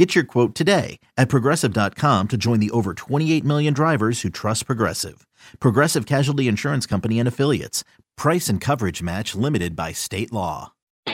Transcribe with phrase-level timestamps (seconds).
[0.00, 4.64] Get your quote today at progressive.com to join the over 28 million drivers who trust
[4.64, 5.26] Progressive.
[5.58, 7.84] Progressive Casualty Insurance Company and Affiliates.
[8.16, 10.72] Price and coverage match limited by state law.
[11.06, 11.12] All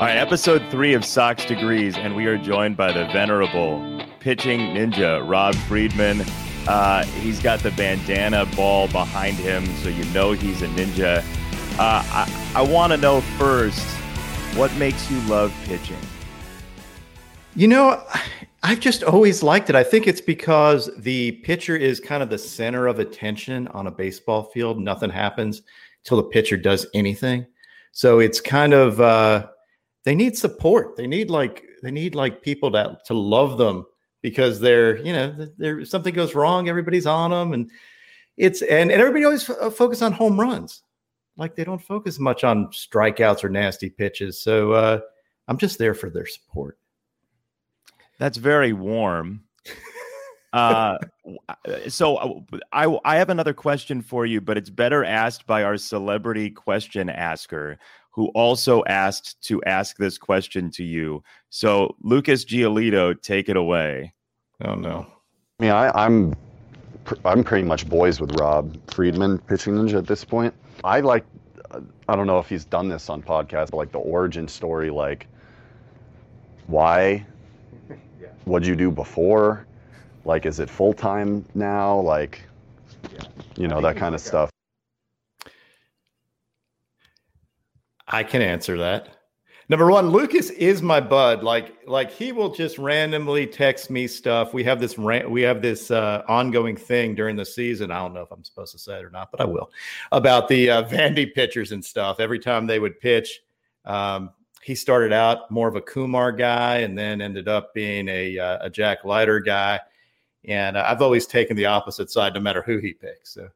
[0.00, 5.24] right, episode three of Sox Degrees, and we are joined by the venerable pitching ninja,
[5.30, 6.22] Rob Friedman.
[6.66, 11.24] Uh, he's got the bandana ball behind him, so you know he's a ninja.
[11.78, 13.80] Uh, I, I want to know first
[14.56, 15.96] what makes you love pitching?
[17.54, 18.04] You know,
[18.62, 19.76] I've just always liked it.
[19.76, 23.90] I think it's because the pitcher is kind of the center of attention on a
[23.90, 24.78] baseball field.
[24.78, 25.62] Nothing happens
[26.04, 27.46] until the pitcher does anything.
[27.92, 29.46] So it's kind of uh,
[30.04, 30.96] they need support.
[30.96, 33.86] They need like they need like people that to love them
[34.20, 37.70] because they're you know there something goes wrong, everybody's on them, and
[38.36, 40.82] it's and, and everybody always f- uh, focus on home runs.
[41.36, 44.40] Like they don't focus much on strikeouts or nasty pitches.
[44.40, 45.00] So uh,
[45.48, 46.78] I'm just there for their support.
[48.18, 49.42] That's very warm.
[50.52, 50.98] uh,
[51.88, 55.76] so uh, I I have another question for you, but it's better asked by our
[55.76, 57.78] celebrity question asker,
[58.10, 61.22] who also asked to ask this question to you.
[61.48, 64.12] So Lucas Giolito, take it away.
[64.64, 65.06] Oh no.
[65.58, 66.34] I mean, I, I'm
[67.24, 70.54] I'm pretty much boys with Rob Friedman, pitching ninja at this point.
[70.84, 71.24] I like,
[71.70, 74.90] uh, I don't know if he's done this on podcast, but like the origin story,
[74.90, 75.26] like
[76.66, 77.24] why
[78.44, 79.66] what'd you do before?
[80.24, 82.00] Like, is it full time now?
[82.00, 82.42] Like,
[83.12, 83.24] yeah.
[83.56, 84.50] you know, that kind of stuff.
[88.06, 89.08] I can answer that.
[89.68, 91.42] Number one, Lucas is my bud.
[91.42, 94.52] Like, like he will just randomly text me stuff.
[94.52, 97.90] We have this we have this uh, ongoing thing during the season.
[97.90, 99.70] I don't know if I'm supposed to say it or not, but I will
[100.10, 102.20] about the uh, Vandy pitchers and stuff.
[102.20, 103.40] Every time they would pitch,
[103.84, 104.30] um,
[104.62, 108.58] he started out more of a Kumar guy and then ended up being a, uh,
[108.62, 109.80] a Jack Leiter guy.
[110.44, 113.34] And uh, I've always taken the opposite side, no matter who he picks.
[113.34, 113.48] So,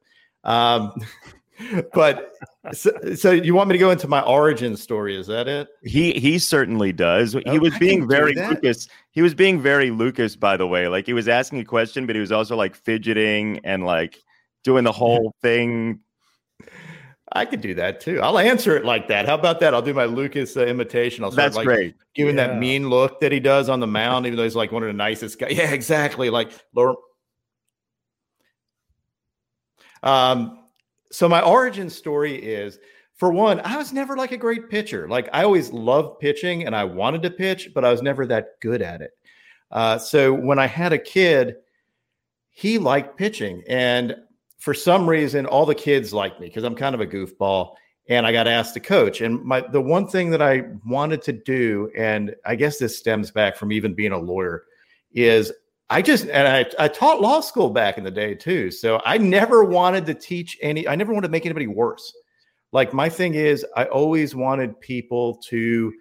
[0.43, 0.93] um,
[1.93, 2.33] but
[2.73, 5.17] so, so, you want me to go into my origin story?
[5.17, 5.67] Is that it?
[5.83, 7.33] He he certainly does.
[7.33, 8.87] He oh, was being very Lucas.
[9.11, 10.87] He was being very Lucas, by the way.
[10.87, 14.19] Like he was asking a question, but he was also like fidgeting and like
[14.63, 16.01] doing the whole thing
[17.33, 18.21] I could do that too.
[18.21, 19.25] I'll answer it like that.
[19.25, 19.73] How about that?
[19.73, 21.23] I'll do my Lucas uh, imitation.
[21.23, 21.95] I'll start That's like great.
[22.15, 22.47] Giving yeah.
[22.47, 24.87] that mean look that he does on the mound, even though he's like one of
[24.87, 25.51] the nicest guys.
[25.57, 26.29] Yeah, exactly.
[26.29, 26.95] Like lower.
[30.03, 30.56] Um,
[31.11, 32.79] so my origin story is
[33.15, 35.07] for one, I was never like a great pitcher.
[35.07, 38.59] Like I always loved pitching and I wanted to pitch, but I was never that
[38.61, 39.11] good at it.
[39.71, 41.55] Uh, so when I had a kid,
[42.49, 44.15] he liked pitching and
[44.57, 47.75] for some reason, all the kids like me because I'm kind of a goofball.
[48.09, 49.19] And I got asked to coach.
[49.19, 53.31] And my the one thing that I wanted to do, and I guess this stems
[53.31, 54.63] back from even being a lawyer,
[55.11, 55.51] is
[55.89, 58.71] I just and I, I taught law school back in the day too.
[58.71, 62.13] So I never wanted to teach any, I never wanted to make anybody worse.
[62.73, 65.93] Like my thing is, I always wanted people to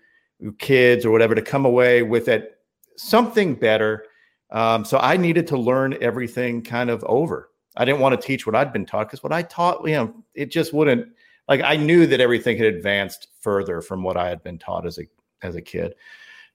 [0.59, 2.59] kids or whatever to come away with it
[2.97, 4.05] something better.
[4.51, 7.51] Um, so I needed to learn everything kind of over.
[7.77, 10.15] I didn't want to teach what I'd been taught because what I taught, you know,
[10.35, 11.09] it just wouldn't
[11.49, 14.99] like I knew that everything had advanced further from what I had been taught as
[14.99, 15.07] a
[15.43, 15.95] as a kid.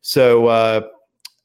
[0.02, 0.82] So uh,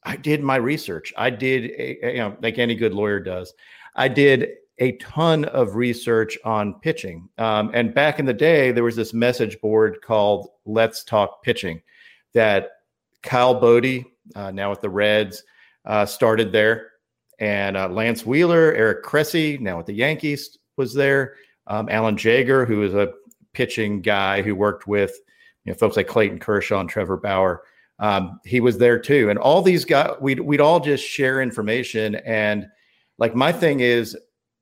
[0.07, 1.13] I did my research.
[1.17, 3.53] I did, a, you know, like any good lawyer does.
[3.93, 7.27] I did a ton of research on pitching.
[7.37, 11.81] Um, and back in the day, there was this message board called Let's Talk Pitching
[12.33, 12.69] that
[13.21, 15.43] Kyle Boddy, uh, now with the Reds,
[15.83, 16.91] uh, started there
[17.39, 21.35] and uh, Lantz Wheeler, Eric Cressey, now with the Yankees, was there.
[21.67, 23.11] Um, Alan Jaeger, who is a
[23.51, 25.19] pitching guy who worked with
[25.65, 27.63] you know, folks like Clayton Kershaw and Trevor Bauer.
[27.99, 32.15] Um, he was there too, and all these guys, we'd we'd all just share information.
[32.15, 32.67] And
[33.17, 34.15] like my thing is,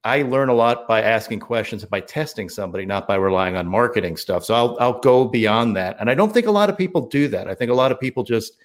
[0.04, 3.68] I learn a lot by asking questions and by testing somebody, not by relying on
[3.68, 4.46] marketing stuff.
[4.46, 7.28] So I'll I'll go beyond that, and I don't think a lot of people do
[7.30, 7.50] that.
[7.50, 8.58] I think a lot of people just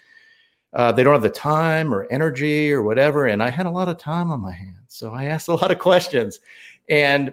[0.73, 3.27] uh, they don't have the time or energy or whatever.
[3.27, 4.77] And I had a lot of time on my hands.
[4.89, 6.41] So I asked a lot of questions.
[6.89, 7.33] And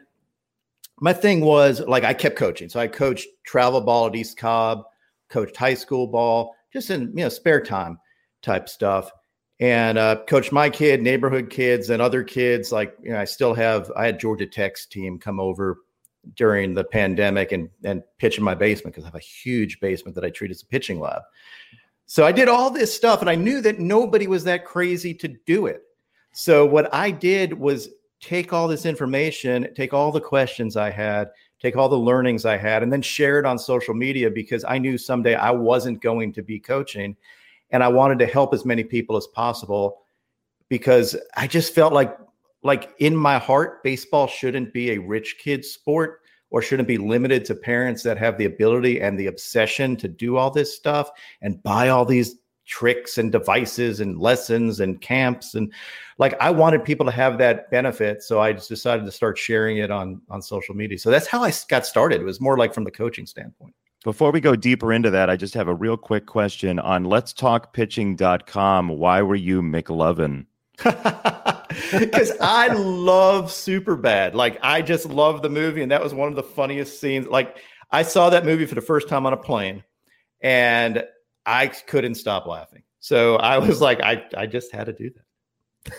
[0.99, 2.69] my thing was like I kept coaching.
[2.69, 4.85] So I coached travel ball at East Cobb,
[5.29, 7.99] coached high school ball, just in you know spare time
[8.41, 9.11] type stuff.
[9.59, 10.17] and uh,
[10.51, 12.71] my kid, neighborhood kids, and other kids.
[12.71, 15.77] Like you know, I still have I had Georgia Tech's team come over
[16.35, 20.15] during the pandemic and and pitch in my basement because I have a huge basement
[20.15, 21.21] that I treat as a pitching lab.
[22.05, 25.27] So I did all this stuff, and I knew that nobody was that crazy to
[25.45, 25.81] do it.
[26.33, 27.89] So what I did was
[28.21, 31.29] take all this information, take all the questions I had,
[31.59, 34.77] take all the learnings I had, and then share it on social media because I
[34.77, 37.15] knew someday I wasn't going to be coaching.
[37.71, 40.03] And I wanted to help as many people as possible
[40.69, 42.17] because I just felt like,
[42.63, 47.43] like in my heart, baseball shouldn't be a rich kid sport or shouldn't be limited
[47.45, 51.11] to parents that have the ability and the obsession to do all this stuff
[51.41, 55.71] and buy all these tricks and devices and lessons and camps and
[56.17, 59.77] like I wanted people to have that benefit so I just decided to start sharing
[59.77, 60.99] it on on social media.
[60.99, 62.21] So that's how I got started.
[62.21, 63.73] It was more like from the coaching standpoint.
[64.03, 67.33] Before we go deeper into that, I just have a real quick question on let's
[67.33, 68.89] talk pitching.com.
[68.89, 70.45] Why were you McLovin?
[71.91, 74.35] Because I love Super Bad.
[74.35, 77.27] Like I just love the movie, and that was one of the funniest scenes.
[77.27, 77.57] Like
[77.91, 79.83] I saw that movie for the first time on a plane,
[80.41, 81.03] and
[81.47, 82.83] I couldn't stop laughing.
[82.99, 85.93] So I was like, I, I just had to do that.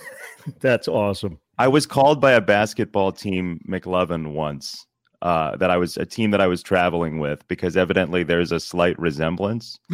[0.61, 1.39] That's awesome.
[1.57, 4.85] I was called by a basketball team McLovin once.
[5.21, 8.61] Uh, that I was a team that I was traveling with because evidently there's a
[8.61, 9.77] slight resemblance.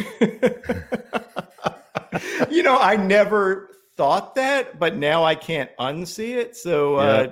[2.50, 6.56] you know, I never thought that, but now I can't unsee it.
[6.56, 7.28] So, uh,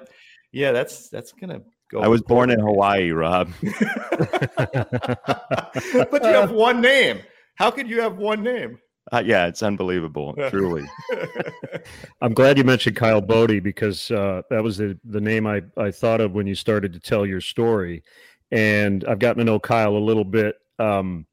[0.52, 1.60] yeah, yeah that's that's gonna
[1.90, 2.00] go.
[2.00, 3.50] I was born in Hawaii, Rob.
[3.60, 3.76] but
[6.22, 7.20] you have one name.
[7.54, 8.78] How could you have one name?
[9.10, 10.84] Uh, yeah, it's unbelievable, truly.
[12.20, 15.90] I'm glad you mentioned Kyle Boddy because uh, that was the, the name I, I
[15.90, 18.04] thought of when you started to tell your story.
[18.52, 20.56] And I've gotten to know Kyle a little bit.
[20.78, 21.26] Um,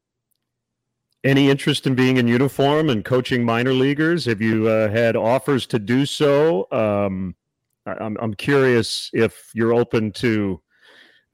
[1.22, 4.24] any interest in being in uniform and coaching minor leaguers?
[4.24, 6.66] Have you uh, had offers to do so?
[6.72, 7.36] Um,
[7.86, 10.60] I, I'm, I'm curious if you're open to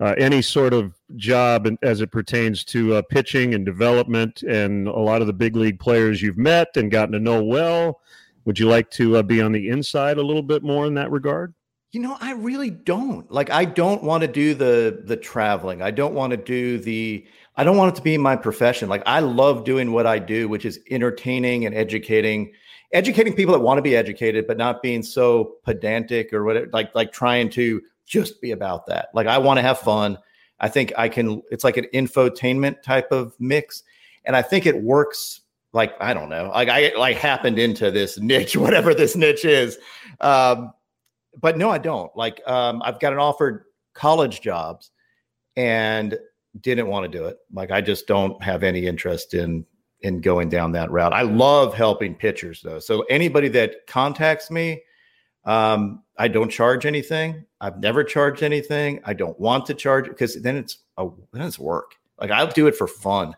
[0.01, 4.99] uh, any sort of job as it pertains to uh, pitching and development and a
[4.99, 8.01] lot of the big league players you've met and gotten to know well.
[8.45, 11.11] Would you like to uh, be on the inside a little bit more in that
[11.11, 11.55] regard?
[11.93, 13.31] You know, I really don't.
[13.33, 15.81] Like I don't want to do the the traveling.
[15.81, 17.27] I don't want to do the
[17.57, 18.89] I don't want it to be my profession.
[18.89, 22.53] Like I love doing what I do, which is entertaining and educating
[22.93, 26.95] educating people that want to be educated but not being so pedantic or whatever like
[26.95, 29.08] like trying to just be about that.
[29.14, 30.19] Like I want to have fun.
[30.61, 31.43] I think I can.
[31.50, 33.82] It's like an infotainment type of mix,
[34.25, 35.43] and I think it works.
[35.73, 36.50] Like I don't know.
[36.55, 39.79] Like I like happened into this niche, whatever this niche is.
[40.20, 40.73] Um,
[41.38, 42.14] but no, I don't.
[42.17, 44.91] Like um, I've got an offered college jobs,
[45.56, 46.19] and
[46.61, 47.38] didn't want to do it.
[47.52, 49.67] Like I just don't have any interest in
[50.00, 51.12] in going down that route.
[51.12, 52.79] I love helping pitchers though.
[52.79, 54.82] So anybody that contacts me,
[55.44, 57.45] um, I don't charge anything.
[57.61, 59.01] I've never charged anything.
[59.05, 61.97] I don't want to charge because then it's a then it's work.
[62.21, 63.35] Like I'll do it for fun.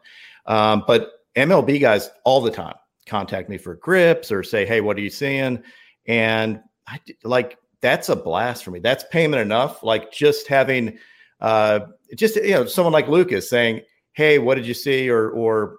[0.47, 2.77] Um, but MLB guys all the time
[3.07, 5.63] contact me for grips or say, "Hey, what are you seeing?"
[6.07, 8.81] And I like that's a blast for me.
[8.81, 9.83] That's payment enough.
[9.83, 10.99] Like just having,
[11.41, 11.81] uh,
[12.17, 13.83] just you know, someone like Lucas saying,
[14.13, 15.79] "Hey, what did you see?" or or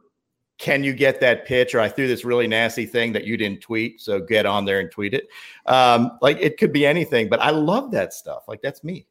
[0.59, 1.73] can you get that pitch?
[1.73, 4.01] Or I threw this really nasty thing that you didn't tweet.
[4.01, 5.27] So get on there and tweet it.
[5.65, 8.43] Um, like it could be anything, but I love that stuff.
[8.47, 9.07] Like that's me.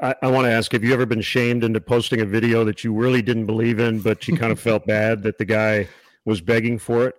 [0.00, 2.84] I, I want to ask have you ever been shamed into posting a video that
[2.84, 5.88] you really didn't believe in, but you kind of felt bad that the guy
[6.24, 7.16] was begging for it?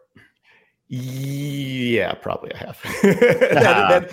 [0.91, 2.81] Yeah, probably I have.
[3.03, 4.09] that,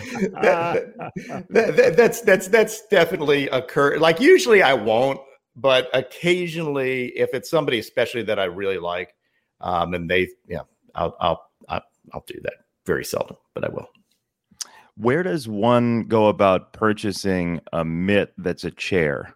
[1.49, 4.01] that, that, that's that's that's definitely occurred.
[4.01, 5.21] Like usually I won't,
[5.55, 9.15] but occasionally, if it's somebody especially that I really like,
[9.61, 10.63] um, and they, yeah,
[10.95, 11.83] I'll, I'll, I'll,
[12.13, 13.89] I'll do that very seldom, but I will.
[14.97, 19.35] Where does one go about purchasing a mitt that's a chair?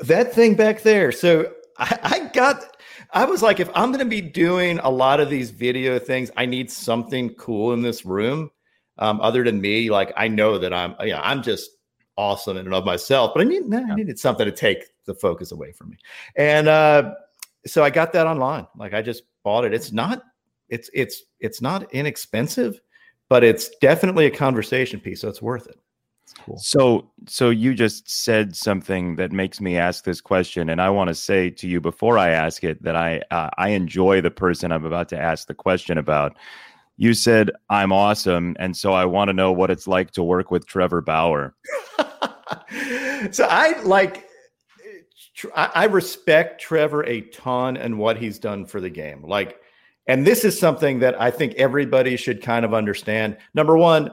[0.00, 1.12] That thing back there.
[1.12, 2.76] So I, I got,
[3.12, 6.30] I was like, if I'm going to be doing a lot of these video things,
[6.36, 8.50] I need something cool in this room.
[8.98, 11.70] Um, other than me, like I know that I'm, yeah, I'm just
[12.16, 15.52] awesome in and of myself, but I need, I needed something to take the focus
[15.52, 15.98] away from me.
[16.34, 17.14] And uh,
[17.68, 18.66] so I got that online.
[18.76, 19.72] Like I just bought it.
[19.72, 20.22] It's not
[20.68, 22.80] it's it's it's not inexpensive,
[23.28, 25.78] but it's definitely a conversation piece, so it's worth it.
[26.44, 26.58] Cool.
[26.58, 31.08] So so you just said something that makes me ask this question and I want
[31.08, 34.70] to say to you before I ask it that I uh, I enjoy the person
[34.70, 36.36] I'm about to ask the question about.
[36.96, 40.50] You said I'm awesome and so I want to know what it's like to work
[40.50, 41.54] with Trevor Bauer.
[43.30, 44.27] so I like
[45.54, 49.22] I respect Trevor a ton and what he's done for the game.
[49.22, 49.60] Like,
[50.06, 53.36] And this is something that I think everybody should kind of understand.
[53.54, 54.10] Number one,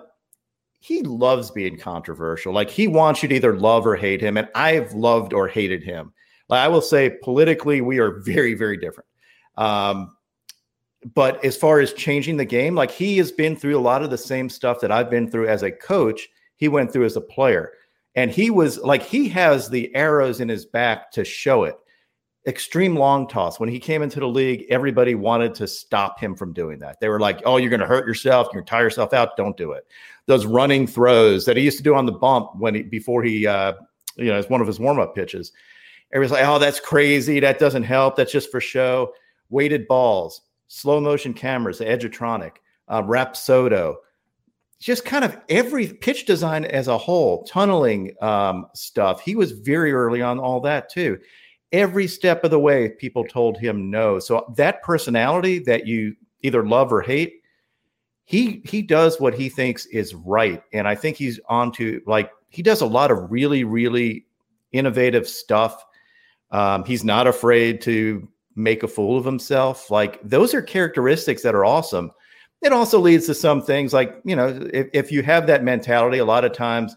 [0.80, 2.54] he loves being controversial.
[2.54, 4.38] Like he wants you to either love or hate him.
[4.38, 6.14] And I've loved or hated him.
[6.48, 9.10] Like I will say, politically, we are very, very different.
[9.58, 10.16] Um,
[11.14, 14.10] but as far as changing the game, like he has been through a lot of
[14.10, 17.22] the same stuff that I've been through as a coach, he went through as a
[17.22, 17.72] player.
[18.16, 21.78] And he was like, he has the arrows in his back to show it.
[22.48, 23.60] Extreme long toss.
[23.60, 27.00] When he came into the league, everybody wanted to stop him from doing that.
[27.00, 28.48] They were like, oh, you're going to hurt yourself.
[28.48, 29.36] You're going to tire yourself out.
[29.36, 29.86] Don't do it.
[30.28, 33.48] Those running throws that he used to do on the bump when he, before he,
[33.48, 33.74] uh,
[34.16, 35.52] you know, it's one of his warm up pitches.
[36.14, 37.40] Everybody's like, oh, that's crazy.
[37.40, 38.16] That doesn't help.
[38.16, 39.12] That's just for show.
[39.50, 42.54] Weighted balls, slow motion cameras, the Edgertronic,
[42.88, 43.04] uh,
[44.80, 49.22] just kind of every pitch design as a whole, tunneling um, stuff.
[49.22, 51.20] He was very early on all that too.
[51.72, 54.20] Every step of the way, people told him no.
[54.20, 57.42] So that personality that you either love or hate,
[58.26, 62.62] he he does what he thinks is right, and I think he's onto like he
[62.62, 64.26] does a lot of really really
[64.72, 65.84] innovative stuff.
[66.52, 69.92] Um, he's not afraid to make a fool of himself.
[69.92, 72.12] Like those are characteristics that are awesome
[72.62, 76.18] it also leads to some things like you know if, if you have that mentality
[76.18, 76.96] a lot of times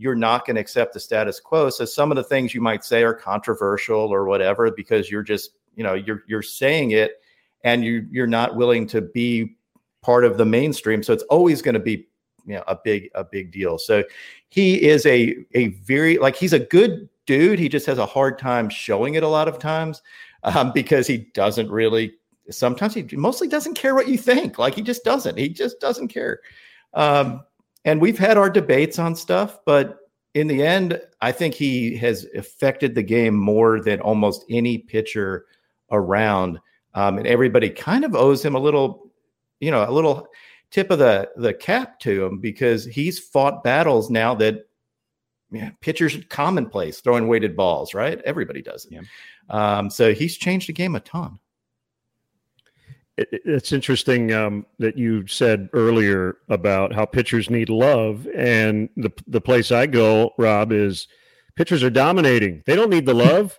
[0.00, 1.68] you're not going to accept the status quo.
[1.68, 5.50] So some of the things you might say are controversial or whatever because you're just
[5.76, 7.20] you know you're you're saying it
[7.64, 9.56] and you you're not willing to be
[10.00, 11.02] part of the mainstream.
[11.02, 12.08] So it's always going to be
[12.46, 13.76] you know a big a big deal.
[13.76, 14.02] So
[14.48, 17.58] he is a a very like he's a good dude.
[17.58, 20.00] He just has a hard time showing it a lot of times
[20.44, 22.14] um, because he doesn't really
[22.50, 24.58] sometimes he mostly doesn't care what you think.
[24.58, 25.38] Like he just doesn't.
[25.38, 26.40] He just doesn't care.
[26.94, 27.42] Um,
[27.84, 29.98] and we've had our debates on stuff, but
[30.34, 35.46] in the end, I think he has affected the game more than almost any pitcher
[35.90, 36.60] around.
[36.94, 39.10] Um, and everybody kind of owes him a little,
[39.60, 40.28] you know, a little
[40.70, 44.68] tip of the the cap to him because he's fought battles now that
[45.52, 48.20] yeah, pitchers commonplace throwing weighted balls, right?
[48.24, 48.92] Everybody does it.
[48.92, 49.00] Yeah.
[49.48, 51.40] Um, so he's changed the game a ton
[53.30, 59.40] it's interesting um, that you said earlier about how pitchers need love, and the the
[59.40, 61.08] place I go, Rob, is
[61.56, 62.62] pitchers are dominating.
[62.66, 63.58] They don't need the love.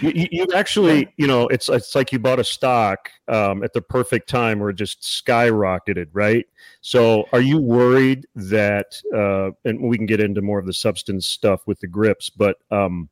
[0.00, 3.80] you, you, actually, you know, it's it's like you bought a stock um, at the
[3.82, 6.44] perfect time where it just skyrocketed, right?
[6.80, 9.00] So, are you worried that?
[9.14, 12.56] Uh, and we can get into more of the substance stuff with the grips, but
[12.70, 13.08] um,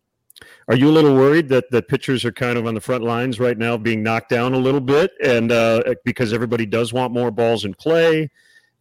[0.68, 3.40] are you a little worried that that pitchers are kind of on the front lines
[3.40, 7.30] right now, being knocked down a little bit, and uh, because everybody does want more
[7.30, 8.30] balls in play,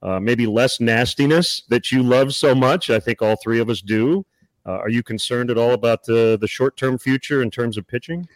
[0.01, 2.89] uh, maybe less nastiness that you love so much?
[2.89, 4.25] I think all three of us do.
[4.65, 7.87] Uh, are you concerned at all about the the short term future in terms of
[7.87, 8.27] pitching?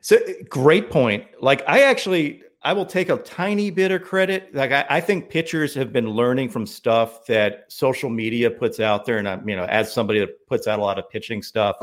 [0.00, 0.18] So
[0.48, 1.24] great point.
[1.40, 4.54] Like I actually I will take a tiny bit of credit.
[4.54, 9.04] Like I, I, think pitchers have been learning from stuff that social media puts out
[9.04, 11.76] there, and I'm you know as somebody that puts out a lot of pitching stuff,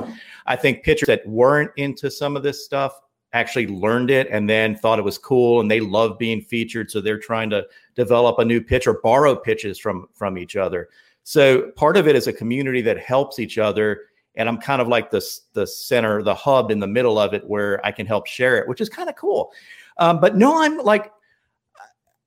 [0.46, 3.00] I think pitchers that weren't into some of this stuff
[3.32, 7.00] actually learned it and then thought it was cool, and they love being featured, so
[7.00, 7.66] they're trying to
[7.96, 10.90] develop a new pitch or borrow pitches from from each other.
[11.24, 14.02] So part of it is a community that helps each other
[14.36, 17.48] and I'm kind of like the the center, the hub in the middle of it,
[17.48, 19.52] where I can help share it, which is kind of cool.
[19.98, 21.12] Um, but no, I'm like,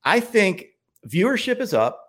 [0.05, 0.67] I think
[1.09, 2.01] viewership is up,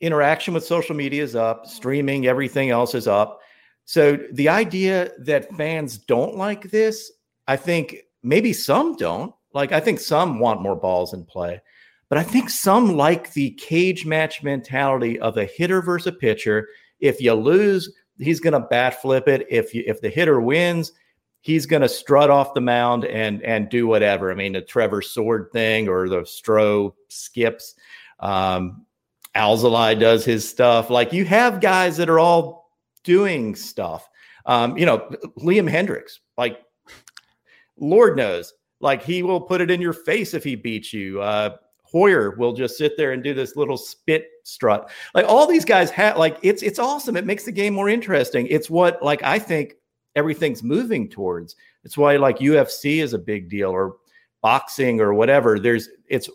[0.00, 3.40] interaction with social media is up, streaming, everything else is up.
[3.84, 7.10] So the idea that fans don't like this,
[7.46, 9.34] I think maybe some don't.
[9.52, 11.60] Like, I think some want more balls in play,
[12.08, 16.68] but I think some like the cage match mentality of a hitter versus a pitcher.
[17.00, 19.46] If you lose, he's going to bat flip it.
[19.50, 20.92] If you if the hitter wins,
[21.44, 24.32] he's going to strut off the mound and and do whatever.
[24.32, 27.74] I mean, the Trevor Sword thing or the Stroh skips.
[28.18, 28.86] Um,
[29.36, 30.88] Alzolay does his stuff.
[30.88, 32.70] Like you have guys that are all
[33.02, 34.08] doing stuff.
[34.46, 36.60] Um, you know, Liam Hendriks, like
[37.78, 41.20] Lord knows, like he will put it in your face if he beats you.
[41.20, 44.90] Uh, Hoyer will just sit there and do this little spit strut.
[45.14, 47.16] Like all these guys have, like it's it's awesome.
[47.16, 48.46] It makes the game more interesting.
[48.46, 49.74] It's what like I think
[50.16, 51.56] everything's moving towards.
[51.84, 53.96] It's why like UFC is a big deal or
[54.42, 55.58] boxing or whatever.
[55.58, 56.28] There's it's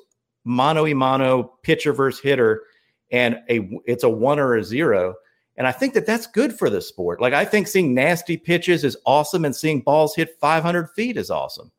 [0.44, 2.64] mono e mono pitcher versus hitter,
[3.12, 5.16] and a it's a one or a zero.
[5.58, 7.20] And I think that that's good for the sport.
[7.20, 11.30] Like I think seeing nasty pitches is awesome, and seeing balls hit 500 feet is
[11.30, 11.72] awesome.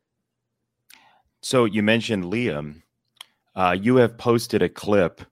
[1.43, 2.83] So you mentioned Liam.
[3.57, 5.23] Uh, you have posted a clip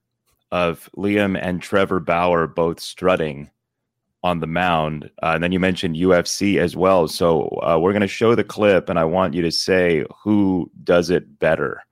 [0.51, 3.51] of Liam and Trevor Bauer both strutting
[4.23, 5.11] on the mound.
[5.23, 7.09] Uh, and then you mentioned UFC as well.
[7.09, 10.71] So uh, we're going to show the clip, and I want you to say who
[10.85, 11.83] does it better.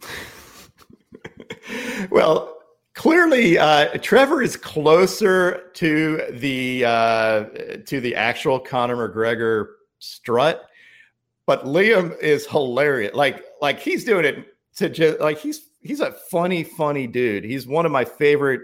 [2.10, 2.58] well,
[2.94, 7.44] clearly, uh, Trevor is closer to the uh,
[7.86, 9.66] to the actual Conor McGregor
[9.98, 10.64] strut,
[11.46, 13.14] but Liam is hilarious.
[13.14, 17.44] Like like he's doing it to just like he's he's a funny funny dude.
[17.44, 18.62] He's one of my favorite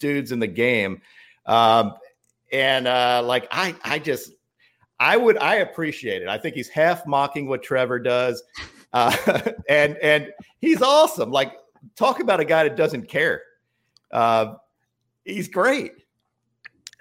[0.00, 1.00] dudes in the game.
[1.46, 1.94] Um,
[2.52, 4.32] and uh, like I I just
[4.98, 6.28] I would I appreciate it.
[6.28, 8.42] I think he's half mocking what Trevor does.
[8.92, 9.14] Uh,
[9.68, 11.30] and and he's awesome.
[11.30, 11.52] Like
[11.96, 13.42] talk about a guy that doesn't care.
[14.10, 14.54] Uh,
[15.24, 15.92] he's great.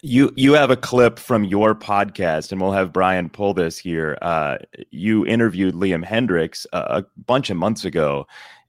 [0.02, 4.18] You you have a clip from your podcast, and we'll have Brian pull this here.
[4.22, 4.58] Uh,
[4.92, 8.28] you interviewed Liam Hendriks a, a bunch of months ago,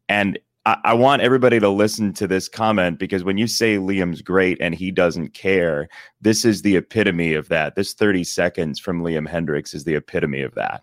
[0.09, 4.21] and I, I, want everybody to listen to this comment because when you say Liam's
[4.21, 5.89] great and he doesn't care,
[6.21, 7.77] this is the epitome of that.
[7.77, 10.83] This thirty seconds from Liam Hendriks is the epitome of that.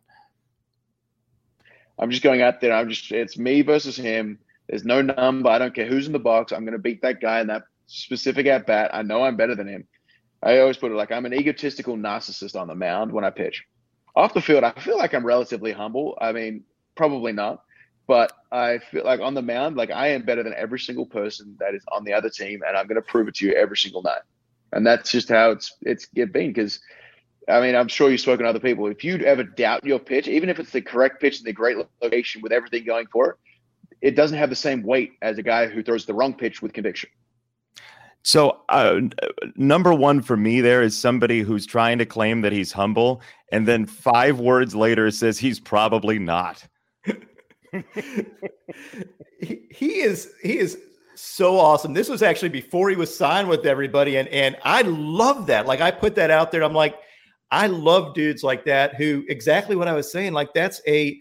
[1.99, 2.73] I'm just going out there.
[2.73, 4.39] I'm just it's me versus him.
[4.69, 5.49] There's no number.
[5.49, 6.53] I don't care who's in the box.
[6.53, 8.89] I'm going to beat that guy in that specific at bat.
[8.93, 9.85] I know I'm better than him.
[10.41, 13.65] I always put it like I'm an egotistical narcissist on the mound when I pitch.
[14.15, 16.17] Off the field, I feel like I'm relatively humble.
[16.21, 16.63] I mean,
[16.95, 17.63] probably not,
[18.07, 21.55] but I feel like on the mound, like I am better than every single person
[21.59, 23.77] that is on the other team, and I'm going to prove it to you every
[23.77, 24.21] single night.
[24.71, 26.31] And that's just how it's it's been.
[26.31, 26.79] Because,
[27.47, 28.87] I mean, I'm sure you've spoken to other people.
[28.87, 31.77] If you ever doubt your pitch, even if it's the correct pitch in the great
[32.01, 33.35] location with everything going for it,
[34.01, 36.73] it doesn't have the same weight as a guy who throws the wrong pitch with
[36.73, 37.09] conviction.
[38.25, 39.01] So, uh,
[39.55, 43.67] number one for me, there is somebody who's trying to claim that he's humble, and
[43.67, 46.65] then five words later says he's probably not.
[49.39, 50.77] he, is he is
[51.15, 51.93] so awesome.
[51.93, 55.65] This was actually before he was signed with everybody, and and I love that.
[55.65, 56.63] Like I put that out there.
[56.63, 56.95] I'm like,
[57.51, 60.33] I love dudes like that who exactly what I was saying.
[60.33, 61.19] Like that's a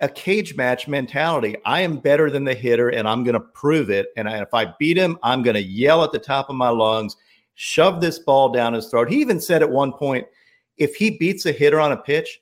[0.00, 1.56] a cage match mentality.
[1.64, 4.08] I am better than the hitter and I'm going to prove it.
[4.16, 7.16] And if I beat him, I'm going to yell at the top of my lungs,
[7.54, 9.08] shove this ball down his throat.
[9.08, 10.26] He even said at one point,
[10.76, 12.40] if he beats a hitter on a pitch,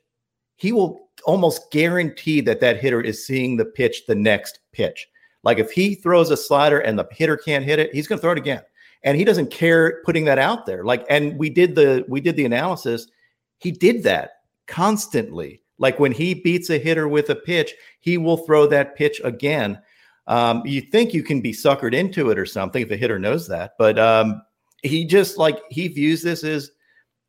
[0.57, 5.09] he will almost guarantee that that hitter is seeing the pitch the next pitch.
[5.43, 8.23] Like if he throws a slider and the hitter can't hit it, he's going to
[8.23, 8.63] throw it again.
[9.05, 10.85] And he doesn't care putting that out there.
[10.85, 13.09] Like, and we did the we did the analysis.
[13.59, 18.37] He did that constantly like when he beats a hitter with a pitch, he will
[18.39, 19.81] throw that pitch again.
[20.29, 23.49] Um, you think you can be suckered into it or something if a hitter knows
[23.49, 24.41] that, but um,
[24.85, 26.71] he just like he views this as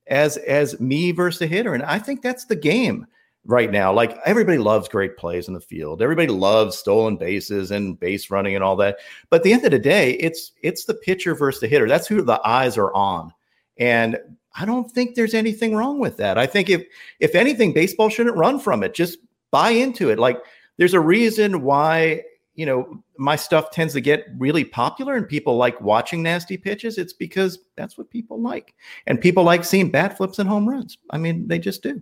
[0.06, 3.08] as as me versus a hitter, and I think that's the game
[3.46, 3.92] right now.
[3.94, 6.02] Like everybody loves great plays in the field.
[6.02, 8.98] Everybody loves stolen bases and base running and all that.
[9.30, 11.88] But at the end of the day, it's it's the pitcher versus the hitter.
[11.88, 13.34] That's who the eyes are on.
[13.78, 14.18] And
[14.56, 16.38] I don't think there's anything wrong with that.
[16.38, 16.84] I think if
[17.20, 18.94] if anything, baseball shouldn't run from it.
[18.94, 19.18] Just
[19.52, 20.20] buy into it.
[20.20, 20.40] Like
[20.78, 22.24] there's a reason why
[22.56, 26.98] you know my stuff tends to get really popular and people like watching nasty pitches.
[26.98, 28.74] It's because that's what people like,
[29.08, 30.98] and people like seeing bat flips and home runs.
[31.10, 32.02] I mean, they just do.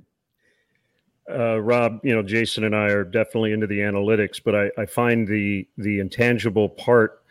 [1.32, 4.86] Uh, Rob, you know, Jason and I are definitely into the analytics, but I, I
[4.86, 7.24] find the the intangible part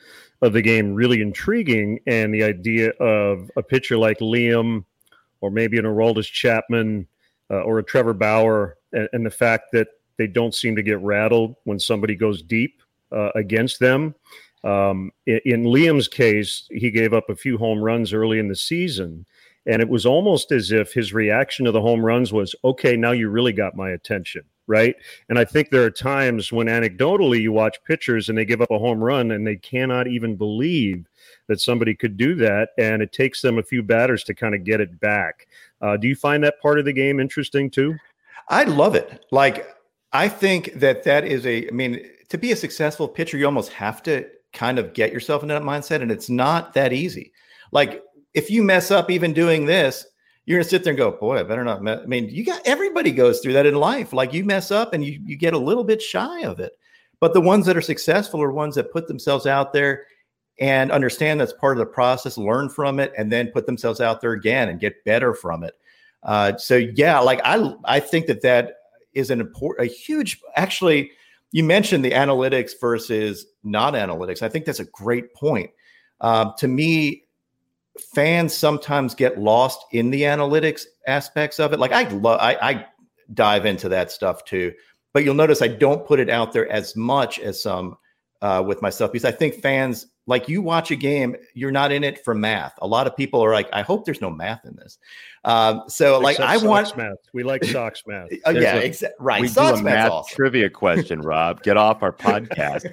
[0.42, 4.84] of the game really intriguing, and the idea of a pitcher like Liam
[5.40, 7.06] or maybe an Aroldis Chapman
[7.50, 11.00] uh, or a Trevor Bauer, and, and, the fact that they don't seem to get
[11.00, 12.82] rattled when somebody goes deep
[13.12, 14.14] uh, against them.
[14.62, 18.56] Um, in, in, Liam's case, he gave up a few home runs early in the
[18.56, 19.24] season,
[19.70, 23.12] and it was almost as if his reaction to the home runs was, "Okay, now
[23.12, 24.94] you really got my attention." Right.
[25.28, 28.70] And I think there are times when anecdotally you watch pitchers and they give up
[28.70, 31.08] a home run and they cannot even believe
[31.48, 34.64] that somebody could do that, and it takes them a few batters to kind of
[34.64, 35.48] get it back.
[35.80, 37.96] Uh, do you find that part of the game interesting too?
[38.48, 39.24] I love it.
[39.30, 39.68] Like
[40.12, 41.68] I think that that is a.
[41.68, 45.42] I mean, to be a successful pitcher, you almost have to kind of get yourself
[45.42, 47.32] into that mindset, and it's not that easy.
[47.72, 48.02] Like
[48.34, 50.06] if you mess up even doing this,
[50.46, 53.12] you're gonna sit there and go, "Boy, I better not." I mean, you got everybody
[53.12, 54.12] goes through that in life.
[54.12, 56.72] Like you mess up and you you get a little bit shy of it.
[57.20, 60.04] But the ones that are successful are ones that put themselves out there
[60.58, 64.20] and understand that's part of the process, learn from it, and then put themselves out
[64.20, 65.74] there again and get better from it.
[66.22, 68.74] Uh, so yeah, like I I think that that
[69.14, 70.40] is an important, a huge.
[70.56, 71.10] Actually,
[71.52, 74.42] you mentioned the analytics versus not analytics.
[74.42, 75.70] I think that's a great point.
[76.20, 77.24] Um, to me,
[78.14, 81.80] fans sometimes get lost in the analytics aspects of it.
[81.80, 82.86] Like I love, I, I
[83.34, 84.72] dive into that stuff too,
[85.12, 87.96] but you'll notice I don't put it out there as much as some
[88.42, 92.04] uh, with myself because I think fans like you watch a game, you're not in
[92.04, 92.74] it for math.
[92.80, 94.96] A lot of people are like, I hope there's no math in this.
[95.44, 97.16] Um, so Except like I want math.
[97.34, 98.28] We like Sox math.
[98.44, 99.40] oh, yeah, exa- right.
[99.40, 100.36] We Sox do a math awesome.
[100.36, 101.62] trivia question, Rob.
[101.64, 102.86] Get off our podcast.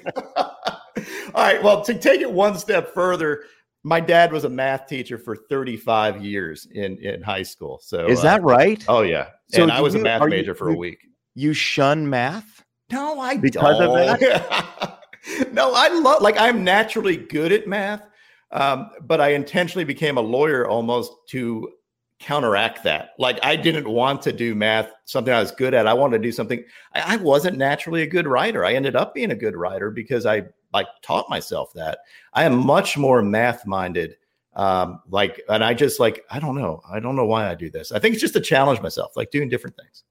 [1.36, 1.62] All right.
[1.62, 3.44] Well, to take it one step further,
[3.88, 7.80] my dad was a math teacher for 35 years in, in high school.
[7.82, 8.84] So Is uh, that right?
[8.90, 9.30] Oh yeah.
[9.48, 11.00] So and I was you- a math are you- major for a week.
[11.36, 12.66] You shun math?
[12.92, 15.00] No, I Because of that.
[15.54, 18.02] no, I love like I'm naturally good at math,
[18.52, 21.70] um, but I intentionally became a lawyer almost to
[22.20, 23.10] counteract that.
[23.20, 25.88] Like I didn't want to do math, something I was good at.
[25.88, 26.64] I wanted to do something.
[26.94, 28.66] I, I wasn't naturally a good writer.
[28.66, 32.00] I ended up being a good writer because I like taught myself that.
[32.34, 34.16] I am much more math minded.
[34.54, 36.82] Um, like, and I just like I don't know.
[36.90, 37.92] I don't know why I do this.
[37.92, 40.04] I think it's just to challenge myself, like doing different things.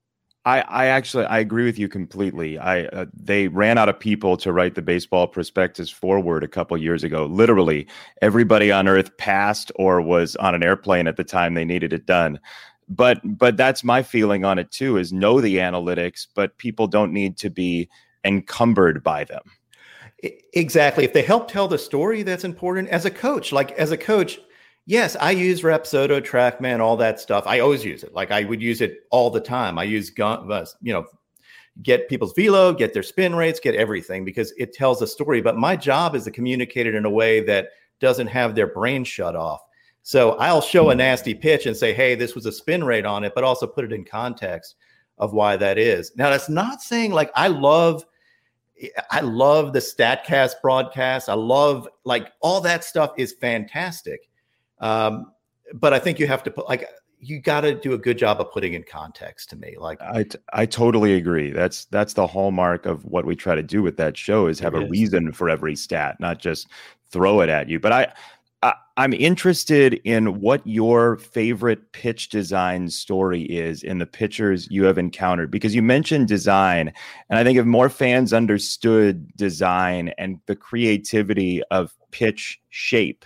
[0.46, 2.56] I, I actually I agree with you completely.
[2.56, 6.78] I uh, they ran out of people to write the baseball prospectus foreword a couple
[6.78, 7.26] years ago.
[7.26, 7.88] Literally,
[8.22, 12.06] everybody on earth passed or was on an airplane at the time they needed it
[12.06, 12.38] done.
[12.88, 14.96] But but that's my feeling on it too.
[14.96, 17.88] Is know the analytics, but people don't need to be
[18.24, 19.42] encumbered by them.
[20.22, 21.04] Exactly.
[21.04, 22.88] If they help tell the story, that's important.
[22.88, 24.38] As a coach, like as a coach,
[24.86, 27.44] yes, I use Rapsodo, TrackMan, all that stuff.
[27.46, 28.14] I always use it.
[28.14, 29.78] Like I would use it all the time.
[29.78, 31.04] I use gun, uh, you know,
[31.82, 35.42] get people's velo, get their spin rates, get everything because it tells a story.
[35.42, 37.68] But my job is to communicate it in a way that
[38.00, 39.60] doesn't have their brain shut off.
[40.02, 43.24] So I'll show a nasty pitch and say, "Hey, this was a spin rate on
[43.24, 44.76] it," but also put it in context
[45.18, 46.12] of why that is.
[46.16, 48.04] Now, that's not saying like I love
[49.10, 51.28] I love the Statcast broadcast.
[51.28, 54.28] I love like all that stuff is fantastic.
[54.80, 55.32] Um,
[55.74, 58.40] but I think you have to put like you got to do a good job
[58.40, 59.76] of putting in context to me.
[59.78, 61.50] Like I t- I totally agree.
[61.50, 64.74] That's that's the hallmark of what we try to do with that show is have
[64.74, 64.90] a is.
[64.90, 66.68] reason for every stat, not just
[67.10, 67.80] throw it at you.
[67.80, 68.12] But I, I
[68.96, 74.96] I'm interested in what your favorite pitch design story is in the pitchers you have
[74.96, 76.92] encountered because you mentioned design,
[77.28, 83.24] and I think if more fans understood design and the creativity of pitch shape.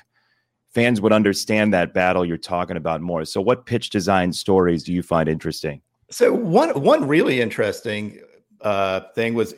[0.73, 3.25] Fans would understand that battle you're talking about more.
[3.25, 5.83] So, what pitch design stories do you find interesting?
[6.11, 8.21] So one one really interesting
[8.61, 9.55] uh, thing was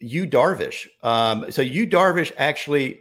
[0.00, 0.88] Yu Darvish.
[1.02, 3.00] Um, so Yu Darvish actually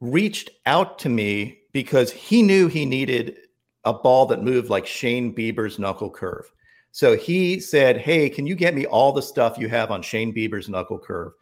[0.00, 3.36] reached out to me because he knew he needed
[3.84, 6.50] a ball that moved like Shane Bieber's knuckle curve.
[6.92, 10.34] So he said, "Hey, can you get me all the stuff you have on Shane
[10.34, 11.32] Bieber's knuckle curve,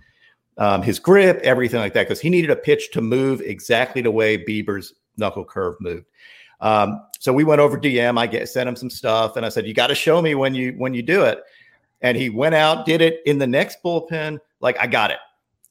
[0.58, 4.10] um, his grip, everything like that?" Because he needed a pitch to move exactly the
[4.10, 6.06] way Bieber's knuckle curve moved.
[6.60, 8.18] Um, so we went over DM.
[8.18, 10.54] I get sent him some stuff, and I said, "You got to show me when
[10.54, 11.42] you when you do it."
[12.02, 14.38] And he went out, did it in the next bullpen.
[14.60, 15.18] Like I got it,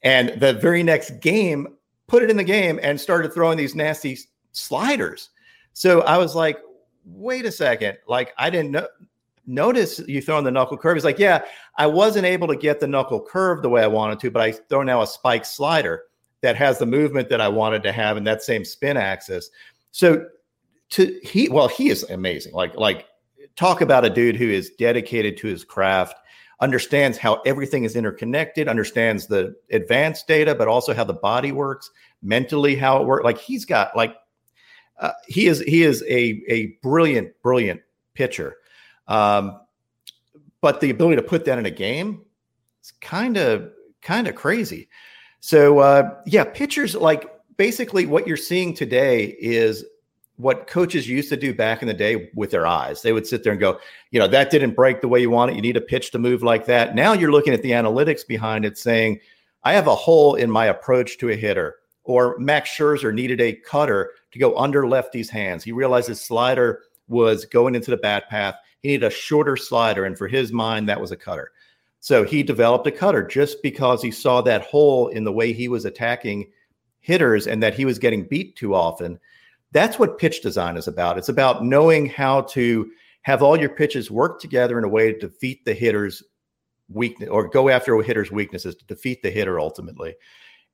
[0.04, 1.75] and the very next game,
[2.08, 4.18] put it in the game and started throwing these nasty
[4.52, 5.30] sliders.
[5.74, 6.60] So I was like,
[7.06, 7.98] "Wait a second!
[8.08, 8.88] Like I didn't know."
[9.48, 10.96] Notice you throwing the knuckle curve.
[10.96, 11.46] He's like, yeah,
[11.78, 14.52] I wasn't able to get the knuckle curve the way I wanted to, but I
[14.52, 16.06] throw now a spike slider
[16.42, 19.52] that has the movement that I wanted to have in that same spin axis.
[19.92, 20.26] So
[20.90, 23.08] to he well he is amazing like like
[23.56, 26.20] talk about a dude who is dedicated to his craft
[26.62, 31.92] understands how everything is interconnected understands the advanced data but also how the body works
[32.22, 34.16] mentally how it works like he's got like
[35.00, 37.82] uh, he is he is a a brilliant brilliant
[38.14, 38.56] pitcher.
[39.08, 39.60] Um
[40.62, 42.24] but the ability to put that in a game
[42.82, 44.90] is kind of kind of crazy.
[45.42, 49.86] So uh yeah pitchers like basically what you're seeing today is
[50.38, 53.02] what coaches used to do back in the day with their eyes.
[53.02, 53.80] They would sit there and go,
[54.12, 55.56] you know, that didn't break the way you want it.
[55.56, 56.96] You need a pitch to move like that.
[56.96, 59.20] Now you're looking at the analytics behind it saying,
[59.64, 61.78] I have a hole in my approach to a hitter.
[62.04, 65.64] Or Max Scherzer needed a cutter to go under lefty's hands.
[65.64, 68.56] He realized his slider was going into the bat path.
[68.82, 70.06] He needed a shorter slider.
[70.06, 71.52] And for his mind, that was a cutter.
[72.02, 75.68] So he developed a cutter just because he saw that hole in the way he
[75.68, 76.52] was attacking
[77.00, 79.20] hitters and that he was getting beat too often
[79.76, 81.18] that's what pitch design is about.
[81.18, 82.90] It's about knowing how to
[83.24, 86.24] have all your pitches work together in a way to defeat the hitter's
[86.88, 90.16] weakness or go after a hitter's weaknesses to defeat the hitter ultimately.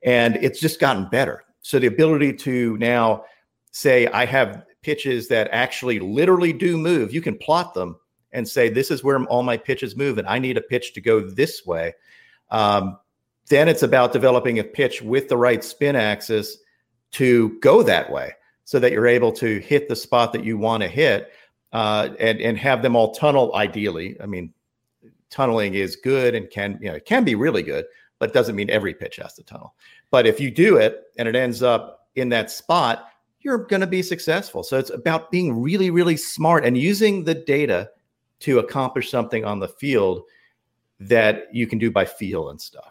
[0.04, 1.44] And it's just gotten better.
[1.62, 3.26] So the ability to now
[3.72, 7.96] say, I have pitches that actually literally do move, you can plot them
[8.32, 11.02] and say, this is where all my pitches move, and I need a pitch to
[11.02, 11.94] go this way.
[12.52, 13.00] Um,
[13.50, 16.58] then it's about developing a pitch with the right spin axis
[17.14, 18.34] to go that way
[18.66, 21.32] so that you're able to hit the spot that you want to hit
[21.74, 24.18] uh, and and have them all tunnel ideally.
[24.22, 24.54] I mean,
[25.30, 27.86] tunneling is good and can you know it can be really good,
[28.20, 29.76] but it doesn't mean every pitch has to tunnel.
[30.10, 33.08] But if you do it and it ends up in that spot,
[33.40, 34.64] you're going to be successful.
[34.64, 37.90] So it's about being really really smart and using the data
[38.42, 40.24] to accomplish something on the field
[41.00, 42.91] that you can do by feel and stuff.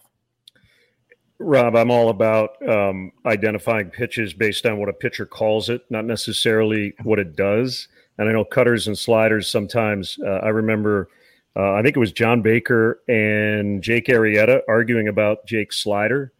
[1.43, 6.05] Rob, I'm all about um, identifying pitches based on what a pitcher calls it, not
[6.05, 7.89] necessarily what it does.
[8.19, 10.19] And I know cutters and sliders sometimes.
[10.23, 11.09] Uh, I remember,
[11.57, 16.35] uh, I think it was John Baker and Jake Arrieta arguing about Jake's slider.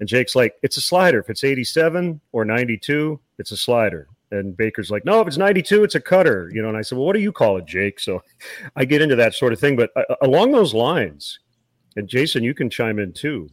[0.00, 1.20] And Jake's like, it's a slider.
[1.20, 4.08] If it's 87 or 92, it's a slider.
[4.30, 6.50] And Baker's like, no, if it's 92, it's a cutter.
[6.54, 8.00] You know, and I said, well, what do you call it, Jake?
[8.00, 8.22] So
[8.76, 9.76] I get into that sort of thing.
[9.76, 11.40] But uh, along those lines,
[11.94, 13.50] and Jason, you can chime in too.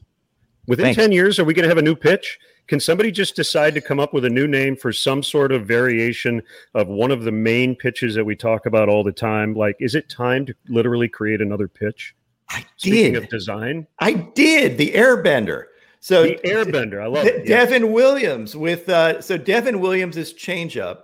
[0.68, 0.98] Within Thanks.
[0.98, 2.40] 10 years, are we going to have a new pitch?
[2.68, 5.66] Can somebody just decide to come up with a new name for some sort of
[5.66, 6.42] variation
[6.74, 9.54] of one of the main pitches that we talk about all the time?
[9.54, 12.16] Like, is it time to literally create another pitch?
[12.50, 13.24] I Speaking did.
[13.24, 13.88] of design.
[14.00, 15.66] I did the airbender.
[16.00, 17.46] So the airbender, I love it.
[17.48, 21.04] Devin Williams with uh, so Devin Williams's changeup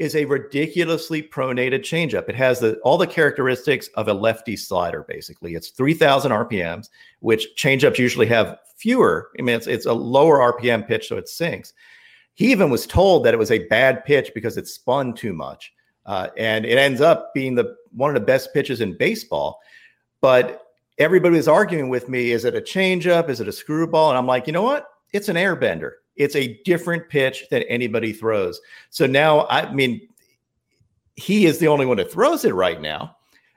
[0.00, 2.26] is a ridiculously pronated changeup.
[2.26, 5.04] It has the, all the characteristics of a lefty slider.
[5.06, 6.88] Basically, it's three thousand RPMs,
[7.20, 9.30] which changeups usually have fewer.
[9.38, 11.74] I mean, it's it's a lower RPM pitch, so it sinks.
[12.32, 15.70] He even was told that it was a bad pitch because it spun too much,
[16.06, 19.60] uh, and it ends up being the one of the best pitches in baseball.
[20.22, 20.62] But
[20.98, 23.28] everybody was arguing with me: is it a changeup?
[23.28, 24.08] Is it a screwball?
[24.08, 24.88] And I'm like, you know what?
[25.12, 25.92] It's an airbender.
[26.20, 28.60] It's a different pitch than anybody throws.
[28.90, 30.06] So now, I mean,
[31.16, 33.16] he is the only one that throws it right now.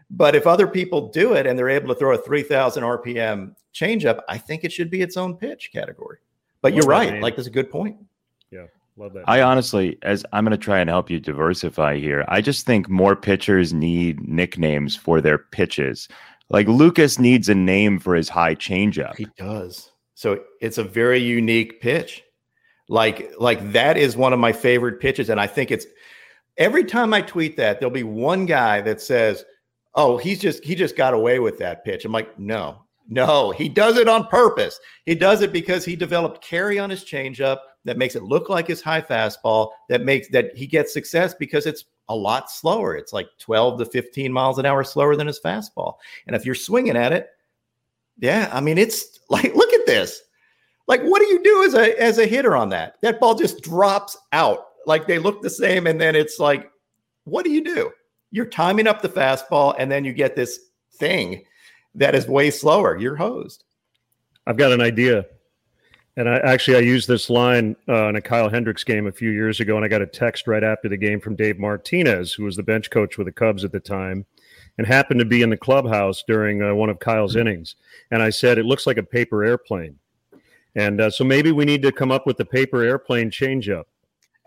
[0.10, 4.21] But if other people do it and they're able to throw a 3,000 RPM changeup,
[4.30, 6.19] I think it should be its own pitch category.
[6.62, 7.21] But you're right.
[7.21, 7.97] Like, that's a good point.
[8.52, 8.67] Yeah.
[8.95, 9.23] Love that.
[9.28, 12.88] I honestly, as I'm going to try and help you diversify here, I just think
[12.89, 16.08] more pitchers need nicknames for their pitches.
[16.49, 19.15] Like Lucas needs a name for his high changeup.
[19.17, 19.91] He does.
[20.13, 22.22] So it's a very unique pitch.
[22.93, 25.32] Like, like that is one of my favorite pitches.
[25.32, 25.88] And I think it's
[26.58, 29.43] every time I tweet that, there'll be one guy that says,
[29.95, 32.06] oh, he's just he just got away with that pitch.
[32.06, 34.79] I'm like, no, no, he does it on purpose.
[35.08, 38.67] He does it because he developed carry on his changeup that makes it look like
[38.67, 39.71] his high fastball.
[39.89, 42.95] That makes that he gets success because it's a lot slower.
[42.95, 45.95] It's like 12 to 15 miles an hour slower than his fastball.
[46.27, 47.27] And if you're swinging at it,
[48.19, 50.21] yeah, I mean, it's like, look at this.
[50.88, 52.96] Like, what do you do as a as a hitter on that?
[53.02, 54.65] That ball just drops out.
[54.86, 56.69] Like they look the same, and then it's like,
[57.24, 57.91] what do you do?
[58.34, 60.60] you're timing up the fastball, and then you get this
[60.96, 61.43] thing
[61.93, 62.98] that is way slower.
[62.98, 63.63] You're hosed.
[64.48, 65.26] I've got an idea.
[66.17, 69.30] And I actually I used this line uh, in a Kyle Hendricks game a few
[69.30, 72.43] years ago, and I got a text right after the game from Dave Martinez, who
[72.43, 74.26] was the bench coach with the Cubs at the time,
[74.78, 77.76] and happened to be in the clubhouse during uh, one of Kyle's innings.
[78.12, 79.98] And I said, "It looks like a paper airplane,"
[80.75, 83.83] and uh, so maybe we need to come up with the paper airplane changeup.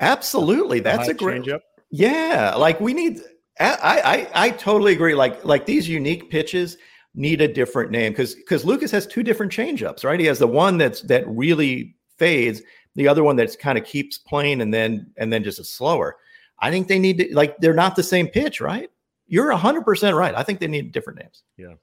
[0.01, 1.61] Absolutely, that's a great changeup.
[1.91, 3.21] Yeah, like we need
[3.59, 5.15] I, I I totally agree.
[5.15, 6.77] Like like these unique pitches
[7.15, 10.21] need a different name because because Lucas has two different changeups, right?
[10.21, 12.61] He has the one that's that really fades,
[12.95, 16.17] the other one that's kind of keeps playing and then and then just a slower.
[16.59, 18.91] I think they need to like they're not the same pitch, right?
[19.27, 20.35] You're hundred percent right.
[20.35, 21.43] I think they need different names.
[21.57, 21.75] Yeah.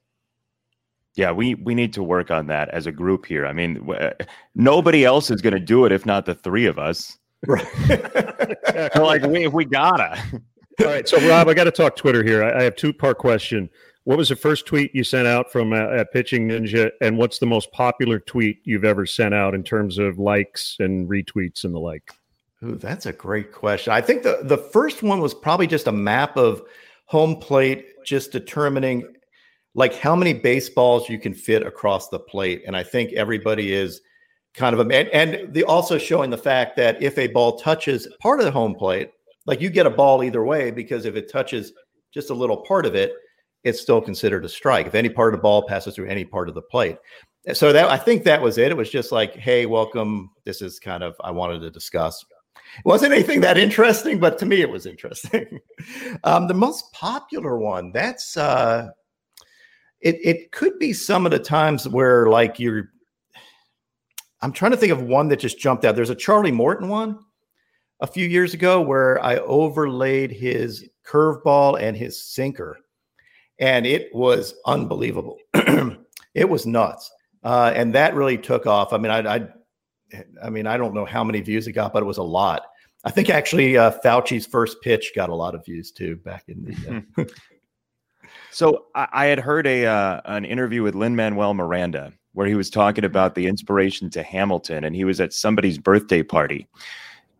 [1.16, 3.46] Yeah, we we need to work on that as a group here.
[3.46, 4.12] I mean, w-
[4.56, 7.18] nobody else is going to do it if not the three of us.
[7.46, 8.96] Right.
[8.96, 10.18] like we we gotta.
[10.80, 12.44] All right, so Rob, I got to talk Twitter here.
[12.44, 13.70] I, I have two part question.
[14.06, 17.38] What was the first tweet you sent out from uh, at Pitching Ninja, and what's
[17.38, 21.76] the most popular tweet you've ever sent out in terms of likes and retweets and
[21.76, 22.12] the like?
[22.64, 23.94] Ooh, that's a great question.
[23.94, 26.64] I think the the first one was probably just a map of
[27.06, 29.04] home plate, just determining
[29.76, 34.02] like how many baseballs you can fit across the plate, and I think everybody is
[34.54, 38.08] kind of a and, and the also showing the fact that if a ball touches
[38.22, 39.10] part of the home plate
[39.46, 41.74] like you get a ball either way because if it touches
[42.14, 43.14] just a little part of it,
[43.64, 44.88] it's still considered a strike.
[44.88, 46.98] If any part of the ball passes through any part of the plate.
[47.54, 48.72] So that I think that was it.
[48.72, 50.30] It was just like, hey, welcome.
[50.46, 52.24] This is kind of I wanted to discuss.
[52.78, 55.60] It wasn't anything that interesting, but to me it was interesting.
[56.24, 58.90] um, the most popular one, that's uh
[60.04, 62.90] it it could be some of the times where like you're
[64.42, 65.96] I'm trying to think of one that just jumped out.
[65.96, 67.18] There's a Charlie Morton one
[68.02, 72.78] a few years ago where I overlaid his curveball and his sinker,
[73.60, 75.38] and it was unbelievable.
[75.54, 77.10] it was nuts,
[77.44, 78.92] uh, and that really took off.
[78.92, 79.48] I mean, I, I,
[80.44, 82.64] I, mean, I don't know how many views it got, but it was a lot.
[83.06, 86.66] I think actually uh, Fauci's first pitch got a lot of views too back in
[86.66, 87.06] the.
[87.18, 87.24] Uh,
[88.54, 92.56] so I, I, had heard a uh, an interview with Lin Manuel Miranda where he
[92.56, 96.68] was talking about the inspiration to Hamilton, and he was at somebody's birthday party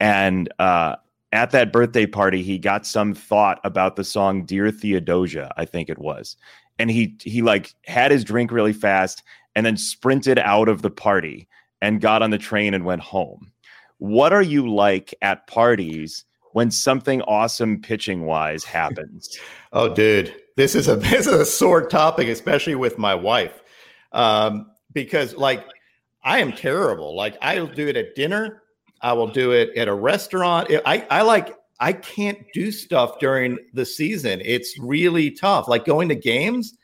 [0.04, 0.98] and uh,
[1.32, 5.90] at that birthday party, he got some thought about the song "Dear Theodosia," I think
[5.90, 6.36] it was,
[6.78, 9.24] and he he like had his drink really fast
[9.56, 11.48] and then sprinted out of the party
[11.82, 13.52] and got on the train and went home.
[14.00, 19.40] What are you like at parties when something awesome pitching wise happens?
[19.72, 23.62] oh, dude, this is a this is a sore topic, especially with my wife,
[24.12, 25.66] um, because like
[26.24, 27.16] I am terrible.
[27.16, 28.64] Like I'll do it at dinner,
[29.02, 30.70] I will do it at a restaurant.
[30.86, 34.42] I I like I can't do stuff during the season.
[34.44, 35.68] It's really tough.
[35.68, 36.78] Like going to games,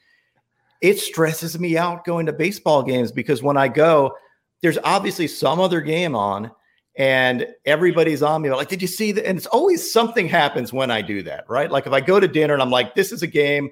[0.81, 4.15] it stresses me out going to baseball games because when I go,
[4.61, 6.51] there's obviously some other game on
[6.99, 10.91] and everybody's on me like did you see that and it's always something happens when
[10.91, 11.71] i do that right?
[11.71, 13.71] Like if i go to dinner and i'm like this is a game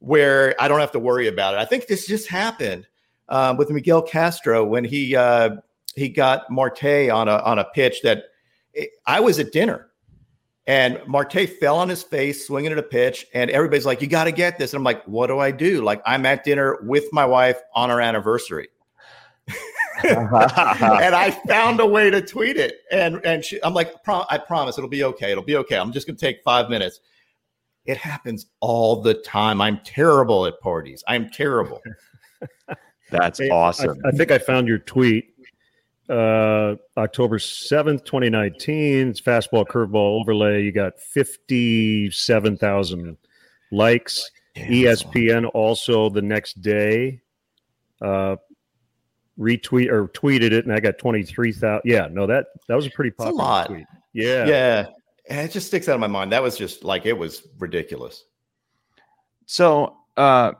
[0.00, 1.58] where i don't have to worry about it.
[1.58, 2.86] I think this just happened
[3.30, 5.56] um, with miguel castro when he uh,
[5.94, 8.24] he got marte on a on a pitch that
[8.74, 9.86] it, i was at dinner
[10.66, 14.24] and marte fell on his face swinging at a pitch and everybody's like you got
[14.24, 15.82] to get this and i'm like what do i do?
[15.82, 18.68] Like i'm at dinner with my wife on our anniversary
[20.04, 22.80] and I found a way to tweet it.
[22.90, 25.30] And and she, I'm like, I promise it'll be okay.
[25.32, 25.76] It'll be okay.
[25.76, 27.00] I'm just gonna take five minutes.
[27.84, 29.60] It happens all the time.
[29.60, 31.02] I'm terrible at parties.
[31.08, 31.80] I'm terrible.
[33.10, 33.98] That's awesome.
[34.04, 35.34] I, I, think I found your tweet.
[36.10, 39.08] Uh, October 7th, 2019.
[39.08, 40.64] It's fastball curveball overlay.
[40.64, 43.16] You got 57,000
[43.72, 44.30] likes.
[44.54, 47.22] Damn, ESPN also the next day
[48.00, 48.36] uh,
[49.38, 51.82] retweet or tweeted it, and I got twenty three thousand.
[51.84, 53.66] Yeah, no, that that was a pretty popular a lot.
[53.66, 53.86] tweet.
[54.12, 54.86] Yeah, yeah,
[55.26, 56.32] it just sticks out of my mind.
[56.32, 58.24] That was just like it was ridiculous.
[59.46, 60.52] So, uh,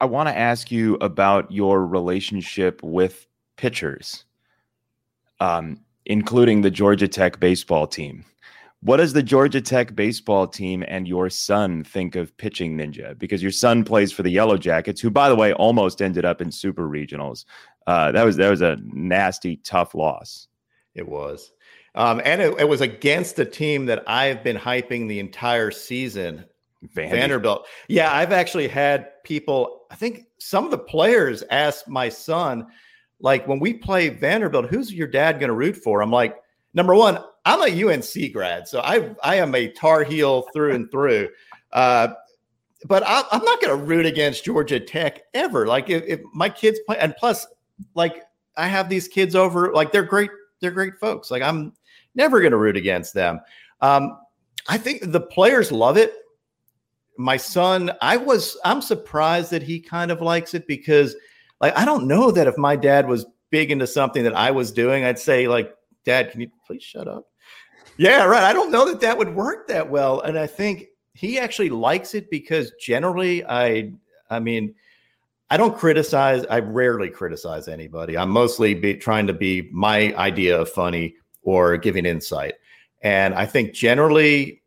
[0.00, 4.24] I want to ask you about your relationship with pitchers,
[5.40, 8.24] um, including the Georgia Tech baseball team.
[8.84, 13.18] What does the Georgia Tech baseball team and your son think of pitching ninja?
[13.18, 16.42] Because your son plays for the Yellow Jackets, who, by the way, almost ended up
[16.42, 17.46] in super regionals.
[17.86, 20.48] Uh, that was that was a nasty, tough loss.
[20.94, 21.52] It was,
[21.94, 26.44] um, and it, it, was against a team that I've been hyping the entire season.
[26.94, 27.10] Vandy.
[27.10, 27.66] Vanderbilt.
[27.88, 29.86] Yeah, I've actually had people.
[29.90, 32.66] I think some of the players ask my son,
[33.18, 36.02] like, when we play Vanderbilt, who's your dad going to root for?
[36.02, 36.36] I'm like,
[36.74, 40.90] number one, I'm a UNC grad, so I I am a Tar Heel through and
[40.90, 41.28] through.
[41.72, 42.08] Uh,
[42.86, 45.66] but I, am not going to root against Georgia Tech ever.
[45.66, 47.46] Like if, if, my kids play, and plus,
[47.94, 48.22] like
[48.56, 50.30] I have these kids over, like they're great,
[50.60, 51.30] they're great folks.
[51.30, 51.72] Like I'm
[52.14, 53.40] never going to root against them.
[53.80, 54.18] Um,
[54.68, 56.12] I think the players love it.
[57.16, 61.14] My son, I was, I'm surprised that he kind of likes it because,
[61.60, 64.72] like, I don't know that if my dad was big into something that I was
[64.72, 67.26] doing, I'd say like, Dad, can you please shut up?
[67.96, 68.42] Yeah, right.
[68.42, 72.14] I don't know that that would work that well, and I think he actually likes
[72.14, 73.92] it because generally, I,
[74.30, 74.74] I mean,
[75.48, 76.44] I don't criticize.
[76.46, 78.18] I rarely criticize anybody.
[78.18, 82.54] I'm mostly be, trying to be my idea of funny or giving insight,
[83.02, 84.62] and I think generally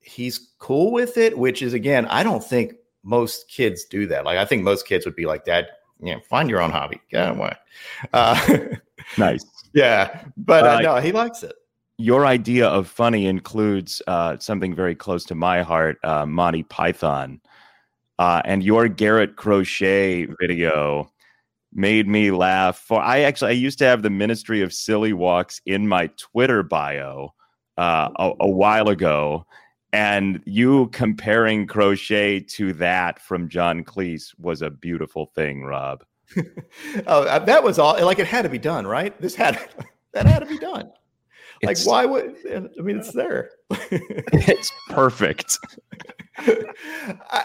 [0.00, 1.36] he's cool with it.
[1.36, 4.24] Which is again, I don't think most kids do that.
[4.24, 5.66] Like I think most kids would be like, "Dad,
[6.00, 7.00] yeah, find your own hobby.
[7.10, 7.56] Get away."
[8.12, 8.66] Uh,
[9.18, 9.44] nice.
[9.72, 11.54] Yeah, but uh, no, he likes it
[11.98, 17.40] your idea of funny includes uh, something very close to my heart, uh, Monty Python.
[18.20, 21.10] Uh, and your Garrett Crochet video
[21.72, 22.78] made me laugh.
[22.78, 26.62] For I actually I used to have the Ministry of Silly Walks in my Twitter
[26.62, 27.34] bio
[27.76, 29.44] uh, a, a while ago,
[29.92, 36.04] and you comparing Crochet to that from John Cleese was a beautiful thing, Rob.
[37.06, 38.04] oh, uh, that was all.
[38.04, 39.20] Like it had to be done, right?
[39.20, 39.58] This had
[40.12, 40.90] that had to be done
[41.62, 43.50] like it's, why would i mean it's there.
[43.90, 45.58] It's perfect.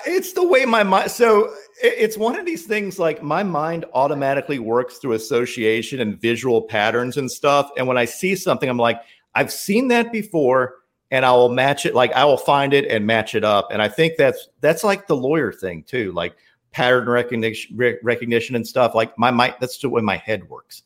[0.05, 4.59] It's the way my mind so it's one of these things like my mind automatically
[4.59, 9.01] works through association and visual patterns and stuff and when i see something i'm like
[9.33, 10.75] i've seen that before
[11.09, 13.81] and i will match it like i will find it and match it up and
[13.81, 16.35] i think that's that's like the lawyer thing too like
[16.71, 20.83] pattern recognition recognition and stuff like my mind that's the way my head works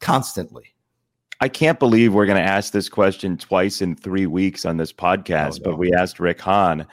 [0.00, 0.74] constantly
[1.40, 4.92] I can't believe we're going to ask this question twice in three weeks on this
[4.98, 5.70] oh, podcast, oh, no.
[5.70, 6.86] but we asked Rick Hahn,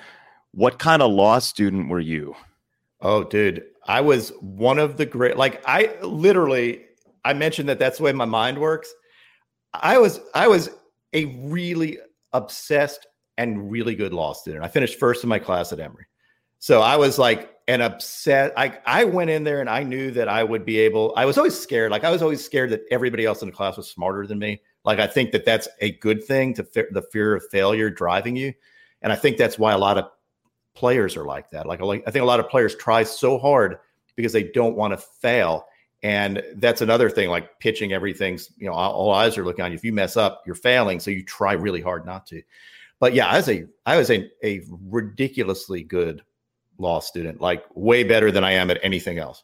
[0.51, 2.35] what kind of law student were you?
[3.01, 6.85] Oh, dude, I was one of the great, like, I literally,
[7.25, 8.93] I mentioned that that's the way my mind works.
[9.73, 10.69] I was, I was
[11.13, 11.99] a really
[12.33, 14.63] obsessed and really good law student.
[14.63, 16.05] I finished first in my class at Emory.
[16.59, 18.53] So I was like an upset.
[18.57, 21.13] I I went in there and I knew that I would be able.
[21.15, 21.91] I was always scared.
[21.91, 24.61] Like I was always scared that everybody else in the class was smarter than me.
[24.83, 28.35] Like I think that that's a good thing to fe- the fear of failure driving
[28.35, 28.53] you,
[29.01, 30.09] and I think that's why a lot of
[30.75, 31.65] players are like that.
[31.65, 33.77] Like I think a lot of players try so hard
[34.15, 35.67] because they don't want to fail,
[36.03, 39.71] And that's another thing, like pitching, everything's, you know, all, all eyes are looking on
[39.71, 39.75] you.
[39.75, 40.99] If you mess up, you're failing.
[40.99, 42.41] So you try really hard not to.
[42.99, 46.21] But yeah, I was a I was a, a ridiculously good
[46.77, 49.43] law student, like way better than I am at anything else.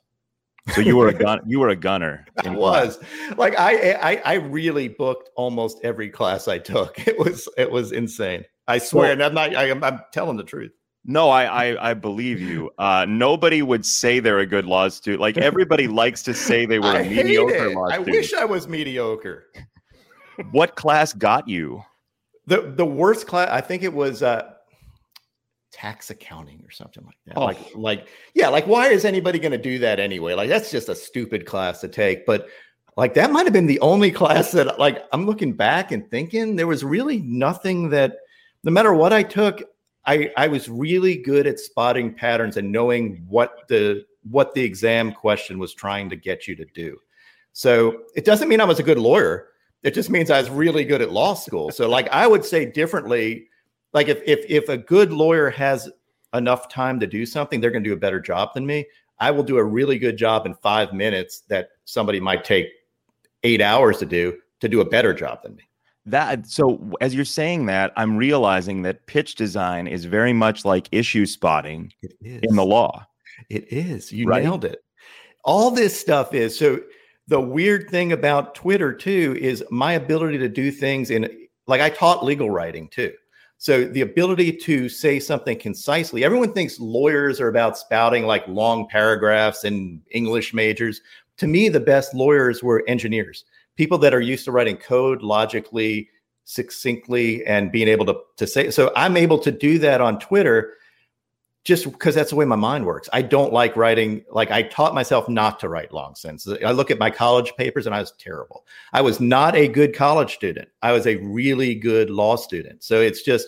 [0.73, 1.39] So you were a gun.
[1.45, 2.25] You were a gunner.
[2.43, 2.99] I was
[3.37, 6.99] like I, I I really booked almost every class I took.
[7.07, 8.45] It was it was insane.
[8.67, 9.55] I swear, well, and I'm not.
[9.55, 10.71] I, am I'm telling the truth.
[11.05, 12.69] No, I, I, I believe you.
[12.77, 15.21] Uh, nobody would say they're a good law student.
[15.21, 18.07] Like everybody likes to say they were a mediocre law student.
[18.09, 19.45] I wish I was mediocre.
[20.51, 21.81] what class got you?
[22.45, 23.49] The the worst class.
[23.49, 24.53] I think it was uh,
[25.71, 27.37] tax accounting or something like that.
[27.37, 27.45] Oh.
[27.45, 30.33] Like like yeah, like why is anybody going to do that anyway?
[30.33, 32.25] Like that's just a stupid class to take.
[32.25, 32.47] But
[32.97, 36.55] like that might have been the only class that like I'm looking back and thinking
[36.55, 38.17] there was really nothing that
[38.63, 39.63] no matter what I took
[40.05, 45.11] I, I was really good at spotting patterns and knowing what the what the exam
[45.11, 46.97] question was trying to get you to do.
[47.53, 49.49] So it doesn't mean I was a good lawyer.
[49.83, 51.71] It just means I was really good at law school.
[51.71, 53.48] So like I would say differently,
[53.93, 55.89] like if if if a good lawyer has
[56.33, 58.85] enough time to do something, they're going to do a better job than me.
[59.19, 62.67] I will do a really good job in five minutes that somebody might take
[63.43, 65.63] eight hours to do to do a better job than me.
[66.05, 70.87] That so as you're saying that i'm realizing that pitch design is very much like
[70.91, 73.05] issue spotting in the law.
[73.49, 74.11] It is.
[74.11, 74.43] You right?
[74.43, 74.83] nailed it.
[75.43, 76.79] All this stuff is so
[77.27, 81.29] the weird thing about twitter too is my ability to do things in
[81.67, 83.13] like i taught legal writing too
[83.61, 88.87] so the ability to say something concisely everyone thinks lawyers are about spouting like long
[88.87, 91.01] paragraphs and english majors
[91.37, 93.45] to me the best lawyers were engineers
[93.79, 96.09] people that are used to writing code logically,
[96.43, 98.69] succinctly, and being able to, to say.
[98.71, 100.73] So I'm able to do that on Twitter
[101.63, 103.09] just because that's the way my mind works.
[103.11, 106.57] I don't like writing, like I taught myself not to write long sentences.
[106.65, 108.65] I look at my college papers and I was terrible.
[108.93, 110.69] I was not a good college student.
[110.81, 112.83] I was a really good law student.
[112.83, 113.47] So it's just,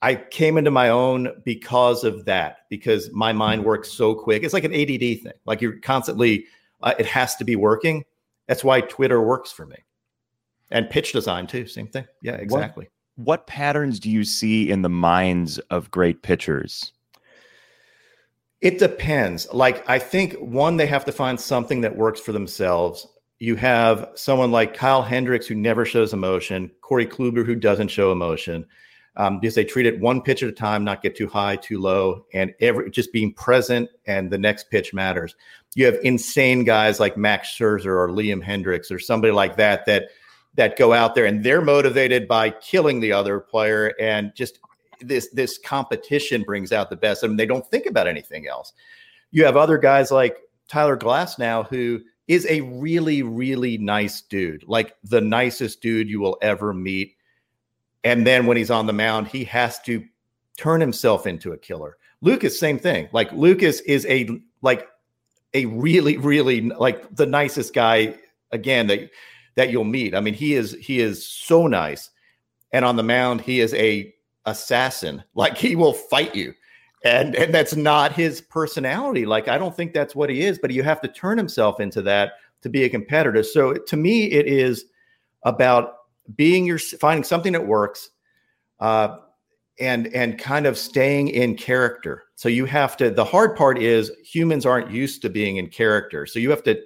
[0.00, 4.44] I came into my own because of that, because my mind works so quick.
[4.44, 5.32] It's like an ADD thing.
[5.44, 6.46] Like you're constantly,
[6.82, 8.04] uh, it has to be working.
[8.46, 9.76] That's why Twitter works for me.
[10.70, 12.06] And pitch design too, same thing.
[12.22, 12.84] Yeah, exactly.
[12.84, 16.92] What, what patterns do you see in the minds of great pitchers?
[18.60, 19.52] It depends.
[19.52, 23.06] Like I think one, they have to find something that works for themselves.
[23.40, 28.12] You have someone like Kyle Hendricks who never shows emotion, Corey Kluber who doesn't show
[28.12, 28.64] emotion.
[29.16, 31.80] Um, because they treat it one pitch at a time, not get too high, too
[31.80, 35.34] low, and every just being present and the next pitch matters
[35.74, 40.08] you have insane guys like Max Scherzer or Liam Hendriks or somebody like that that
[40.58, 44.58] that go out there and they're motivated by killing the other player and just
[45.00, 47.22] this this competition brings out the best.
[47.22, 48.72] I mean, they don't think about anything else.
[49.30, 50.36] You have other guys like
[50.66, 56.36] Tyler Glasnow who is a really really nice dude, like the nicest dude you will
[56.42, 57.14] ever meet.
[58.02, 60.04] And then when he's on the mound, he has to
[60.56, 61.98] turn himself into a killer.
[62.20, 63.08] Lucas, same thing.
[63.12, 64.28] Like Lucas is a
[64.62, 64.88] like
[65.54, 68.16] a really, really like the nicest guy
[68.50, 69.08] again that
[69.58, 70.14] that you'll meet.
[70.14, 72.10] I mean, he is he is so nice,
[72.72, 74.14] and on the mound, he is a
[74.46, 75.24] assassin.
[75.34, 76.54] Like he will fight you,
[77.04, 79.26] and and that's not his personality.
[79.26, 80.60] Like I don't think that's what he is.
[80.60, 83.42] But you have to turn himself into that to be a competitor.
[83.42, 84.84] So to me, it is
[85.42, 85.94] about
[86.36, 88.10] being your finding something that works.
[88.78, 89.16] Uh,
[89.80, 92.24] and and kind of staying in character.
[92.36, 96.26] So you have to the hard part is humans aren't used to being in character.
[96.26, 96.80] So you have to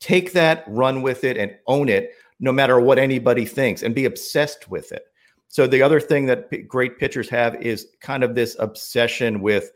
[0.00, 4.06] take that, run with it and own it no matter what anybody thinks and be
[4.06, 5.04] obsessed with it.
[5.48, 9.70] So the other thing that p- great pitchers have is kind of this obsession with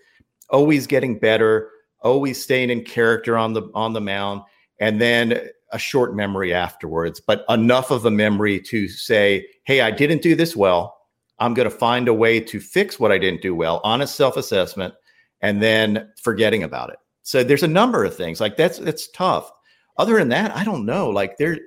[0.51, 1.70] always getting better,
[2.03, 4.43] always staying in character on the on the mound
[4.81, 9.91] and then a short memory afterwards, but enough of a memory to say, "Hey, I
[9.91, 10.95] didn't do this well
[11.39, 14.37] I'm going to find a way to fix what I didn't do well, honest self
[14.37, 14.95] assessment,
[15.41, 16.97] and then forgetting about it.
[17.22, 19.51] So there's a number of things like that's it's tough.
[19.97, 21.11] Other than that, I don't know.
[21.11, 21.59] Like there,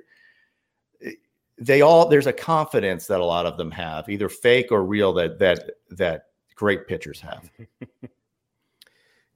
[1.58, 5.12] they all there's a confidence that a lot of them have, either fake or real,
[5.14, 7.50] that that that great pitchers have.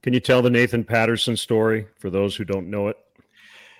[0.03, 2.97] Can you tell the Nathan Patterson story for those who don't know it?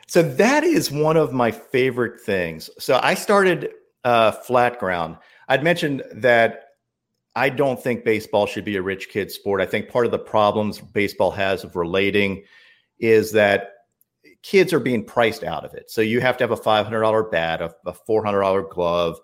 [0.07, 2.71] So that is one of my favorite things.
[2.79, 3.71] So I started
[4.05, 5.17] uh, flat ground.
[5.49, 6.65] I'd mentioned that
[7.35, 9.61] I don't think baseball should be a rich kid sport.
[9.61, 12.45] I think part of the problems baseball has of relating
[12.99, 13.73] is that
[14.43, 15.91] kids are being priced out of it.
[15.91, 19.19] So you have to have a $500 bat, a, a $400 glove,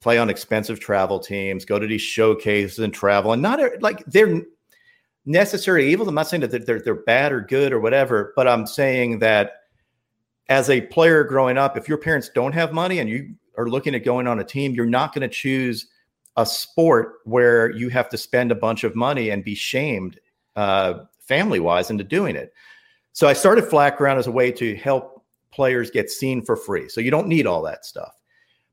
[0.00, 3.32] play on expensive travel teams, go to these showcases and travel.
[3.32, 4.42] And not like they're
[5.24, 6.08] necessary evils.
[6.08, 9.52] I'm not saying that they're, they're bad or good or whatever, but I'm saying that
[10.48, 13.94] as a player growing up, if your parents don't have money and you are looking
[13.94, 15.86] at going on a team, you're not going to choose
[16.36, 20.18] a sport where you have to spend a bunch of money and be shamed
[20.56, 22.52] uh, family wise into doing it.
[23.12, 26.88] So I started Flat Ground as a way to help players get seen for free.
[26.88, 28.14] So you don't need all that stuff.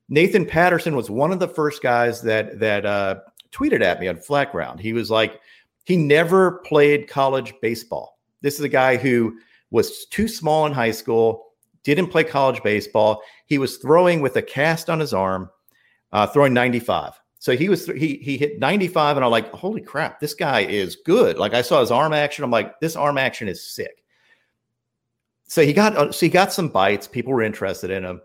[0.07, 3.19] Nathan Patterson was one of the first guys that that uh,
[3.51, 4.79] tweeted at me on Flat Ground.
[4.79, 5.39] He was like,
[5.85, 8.19] he never played college baseball.
[8.41, 9.37] This is a guy who
[9.71, 11.47] was too small in high school,
[11.83, 13.21] didn't play college baseball.
[13.45, 15.49] He was throwing with a cast on his arm,
[16.11, 17.13] uh, throwing 95.
[17.37, 20.97] So he was he he hit 95, and I'm like, holy crap, this guy is
[20.97, 21.37] good.
[21.37, 22.43] Like I saw his arm action.
[22.43, 24.03] I'm like, this arm action is sick.
[25.49, 27.07] So he got uh, so he got some bites.
[27.07, 28.21] People were interested in him.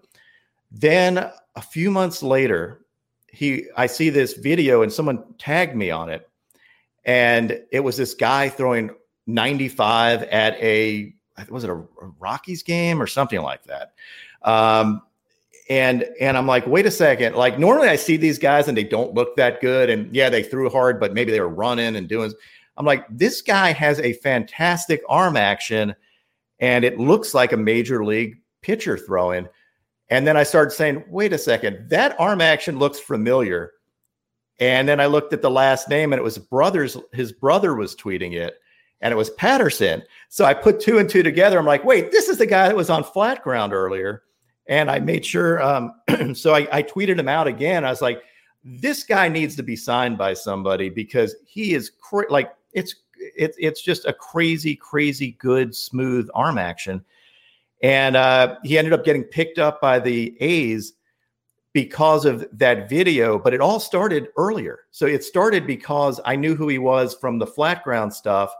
[0.70, 1.18] Then
[1.56, 2.84] a few months later,
[3.28, 6.28] he I see this video and someone tagged me on it,
[7.06, 8.90] and it was this guy throwing
[9.26, 11.14] 95 at a
[11.48, 13.94] was it a, a Rockies game or something like that.
[14.42, 15.00] Um,
[15.70, 17.36] and and I'm like, wait a second.
[17.36, 20.42] Like normally I see these guys and they don't look that good, and yeah, they
[20.42, 22.34] threw hard, but maybe they were running and doing.
[22.76, 25.94] I'm like, this guy has a fantastic arm action,
[26.64, 29.46] and it looks like a major league pitcher throwing.
[30.08, 33.72] And then I started saying, wait a second, that arm action looks familiar.
[34.60, 36.96] And then I looked at the last name, and it was brothers.
[37.12, 38.54] His brother was tweeting it,
[39.02, 40.02] and it was Patterson.
[40.30, 41.58] So I put two and two together.
[41.58, 44.22] I'm like, wait, this is the guy that was on flat ground earlier.
[44.66, 45.62] And I made sure.
[45.62, 45.92] Um,
[46.34, 47.84] so I, I tweeted him out again.
[47.84, 48.22] I was like,
[48.64, 52.94] this guy needs to be signed by somebody because he is cra- like it's
[53.36, 57.04] it's it's just a crazy, crazy good, smooth arm action.
[57.82, 60.94] And uh, he ended up getting picked up by the A's
[61.72, 63.38] because of that video.
[63.38, 64.80] But it all started earlier.
[64.90, 68.54] So it started because I knew who he was from the flat ground stuff.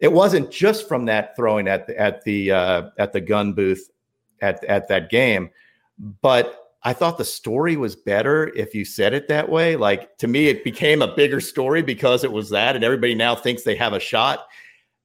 [0.00, 3.90] It wasn't just from that throwing at the, at the uh, at the gun booth
[4.40, 5.50] at at that game.
[6.20, 9.76] But I thought the story was better if you said it that way.
[9.76, 13.34] Like to me, it became a bigger story because it was that, and everybody now
[13.34, 14.46] thinks they have a shot.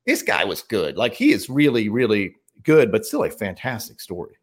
[0.06, 0.98] This guy was good.
[0.98, 4.36] Like he is really, really good, but still a fantastic story.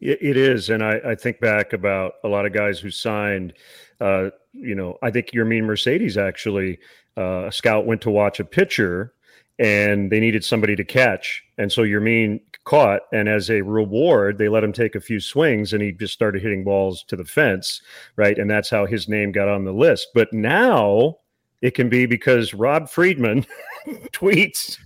[0.00, 3.54] It is, and I, I think back about a lot of guys who signed.
[4.00, 6.78] Uh, you know, I think Yermin Mercedes actually.
[7.16, 9.14] Uh, a scout went to watch a pitcher
[9.58, 11.44] and they needed somebody to catch.
[11.58, 15.72] And so Yermin caught, and as a reward, they let him take a few swings,
[15.72, 17.82] and he just started hitting balls to the fence,
[18.16, 18.38] right?
[18.38, 20.08] And that's how his name got on the list.
[20.14, 21.18] But now
[21.62, 23.46] it can be because Rob Friedman
[24.12, 24.78] tweets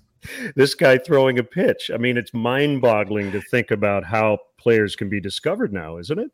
[0.54, 1.90] this guy throwing a pitch.
[1.92, 6.30] I mean, it's mind-boggling to think about how players can be discovered now, isn't it?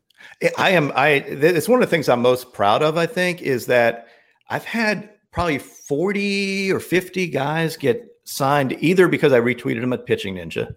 [0.57, 0.91] I am.
[0.95, 1.09] I.
[1.09, 2.97] It's one of the things I'm most proud of.
[2.97, 4.07] I think is that
[4.49, 10.05] I've had probably 40 or 50 guys get signed either because I retweeted them at
[10.05, 10.75] Pitching Ninja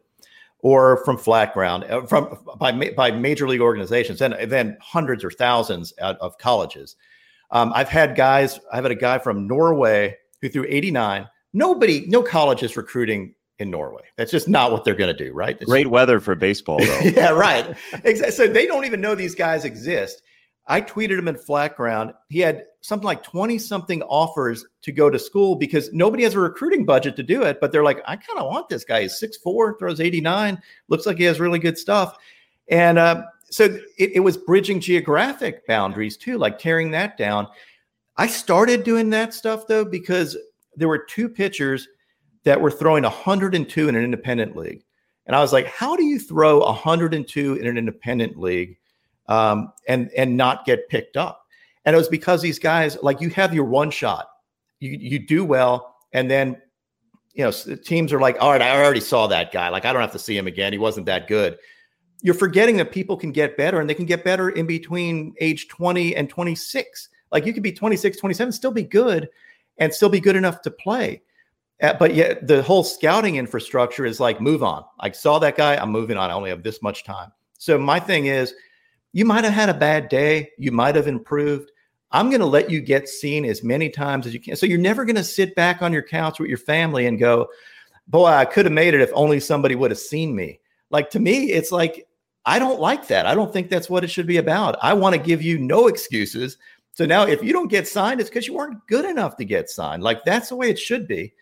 [0.60, 5.30] or from flat ground uh, from by by major league organizations and then hundreds or
[5.30, 6.96] thousands of colleges.
[7.50, 8.60] Um, I've had guys.
[8.72, 11.28] I've had a guy from Norway who threw 89.
[11.52, 14.02] Nobody, no college is recruiting in Norway.
[14.16, 15.58] That's just not what they're going to do, right?
[15.60, 17.00] Great weather for baseball, though.
[17.02, 17.76] yeah, right.
[18.04, 18.30] Exactly.
[18.30, 20.22] So they don't even know these guys exist.
[20.66, 22.12] I tweeted him in flat ground.
[22.28, 26.40] He had something like 20 something offers to go to school because nobody has a
[26.40, 27.60] recruiting budget to do it.
[27.60, 29.02] But they're like, I kind of want this guy.
[29.02, 32.16] He's 6'4, throws 89, looks like he has really good stuff.
[32.68, 33.64] And uh, so
[33.98, 37.48] it, it was bridging geographic boundaries too, like tearing that down.
[38.16, 40.36] I started doing that stuff though because
[40.76, 41.88] there were two pitchers
[42.44, 44.84] that were throwing 102 in an independent league.
[45.26, 48.78] And I was like, how do you throw 102 in an independent league?
[49.28, 51.37] um, and and not get picked up.
[51.88, 54.28] And it was because these guys, like you have your one shot,
[54.78, 56.60] you you do well, and then
[57.32, 57.50] you know
[57.82, 59.70] teams are like, all right, I already saw that guy.
[59.70, 60.74] Like I don't have to see him again.
[60.74, 61.56] He wasn't that good.
[62.20, 65.68] You're forgetting that people can get better, and they can get better in between age
[65.68, 67.08] 20 and 26.
[67.32, 69.30] Like you could be 26, 27, still be good,
[69.78, 71.22] and still be good enough to play.
[71.80, 74.84] Uh, but yet the whole scouting infrastructure is like move on.
[75.00, 75.76] I saw that guy.
[75.76, 76.30] I'm moving on.
[76.30, 77.32] I only have this much time.
[77.56, 78.52] So my thing is
[79.14, 80.50] you might have had a bad day.
[80.58, 81.72] You might have improved.
[82.10, 84.56] I'm going to let you get seen as many times as you can.
[84.56, 87.48] So you're never going to sit back on your couch with your family and go,
[88.06, 90.60] boy, I could have made it if only somebody would have seen me.
[90.90, 92.08] Like to me, it's like,
[92.46, 93.26] I don't like that.
[93.26, 94.78] I don't think that's what it should be about.
[94.82, 96.56] I want to give you no excuses.
[96.94, 99.68] So now if you don't get signed, it's because you weren't good enough to get
[99.68, 100.02] signed.
[100.02, 101.34] Like that's the way it should be.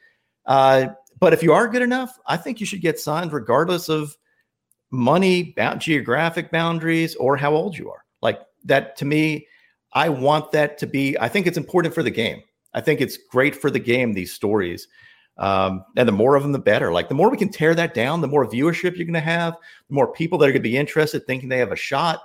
[0.47, 0.89] Uh,
[1.21, 4.17] but if you are good enough, I think you should get signed regardless of
[4.91, 8.05] money, geographic boundaries, or how old you are.
[8.21, 9.47] Like that to me,
[9.97, 12.43] I want that to be, I think it's important for the game.
[12.75, 14.89] I think it's great for the game, these stories.
[15.39, 16.93] Um, and the more of them, the better.
[16.93, 19.55] Like the more we can tear that down, the more viewership you're going to have,
[19.89, 22.21] the more people that are going to be interested, thinking they have a shot.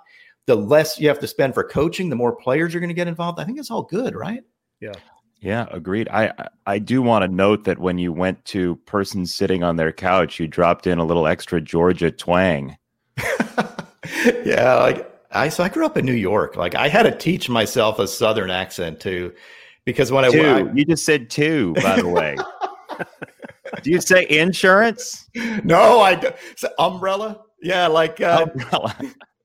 [0.47, 3.07] The less you have to spend for coaching, the more players you're going to get
[3.07, 3.39] involved.
[3.39, 4.43] I think it's all good, right?
[4.81, 4.93] Yeah.
[5.39, 6.07] Yeah, agreed.
[6.09, 6.33] I
[6.67, 10.39] I do want to note that when you went to person sitting on their couch,
[10.39, 12.77] you dropped in a little extra Georgia twang.
[14.45, 16.55] yeah, like I so I grew up in New York.
[16.55, 19.33] Like I had to teach myself a Southern accent too,
[19.85, 20.41] because when two.
[20.41, 22.35] I, I you just said two, by the way.
[23.83, 25.29] Do you say insurance?
[25.63, 26.29] No, I do.
[26.55, 27.45] So umbrella.
[27.61, 28.95] Yeah, like uh, Umbrella.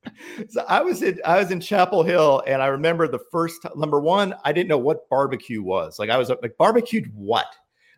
[0.48, 4.00] so I was in I was in Chapel Hill, and I remember the first number
[4.00, 4.34] one.
[4.44, 5.98] I didn't know what barbecue was.
[5.98, 7.46] Like I was like barbecued what?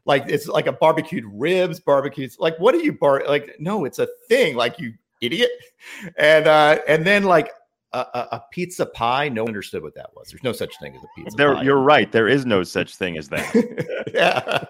[0.04, 2.32] Like it's like a barbecued ribs, barbecued.
[2.38, 3.24] Like what do you bar?
[3.26, 4.56] Like no, it's a thing.
[4.56, 5.50] Like you idiot.
[6.16, 7.50] And uh and then like
[7.92, 7.98] a,
[8.32, 9.28] a, pizza pie.
[9.28, 10.28] No one understood what that was.
[10.28, 11.62] There's no such thing as a pizza There, pie.
[11.62, 12.10] you're right.
[12.10, 14.04] There is no such thing as that.
[14.14, 14.64] yeah.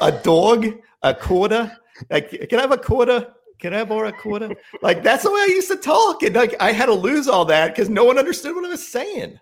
[0.00, 0.66] a dog,
[1.02, 1.76] a quarter.
[2.10, 3.32] Like, can I have a quarter?
[3.58, 4.50] Can I borrow a quarter?
[4.82, 7.44] Like that's the way I used to talk, and like I had to lose all
[7.44, 9.38] that because no one understood what I was saying.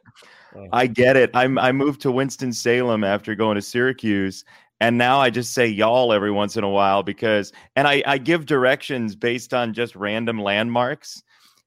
[0.72, 1.30] I get it.
[1.32, 4.44] I'm I moved to Winston Salem after going to Syracuse,
[4.78, 8.18] and now I just say y'all every once in a while because, and I I
[8.18, 11.22] give directions based on just random landmarks.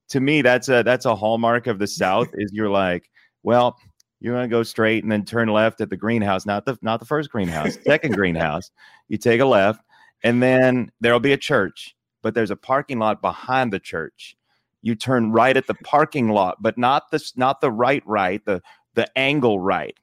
[0.09, 2.27] To me, that's a that's a hallmark of the South.
[2.33, 3.09] is you're like,
[3.43, 3.77] well,
[4.19, 7.05] you're gonna go straight and then turn left at the greenhouse, not the not the
[7.05, 8.71] first greenhouse, second greenhouse.
[9.09, 9.81] You take a left,
[10.23, 14.35] and then there'll be a church, but there's a parking lot behind the church.
[14.81, 18.61] You turn right at the parking lot, but not the not the right right, the
[18.95, 19.95] the angle right.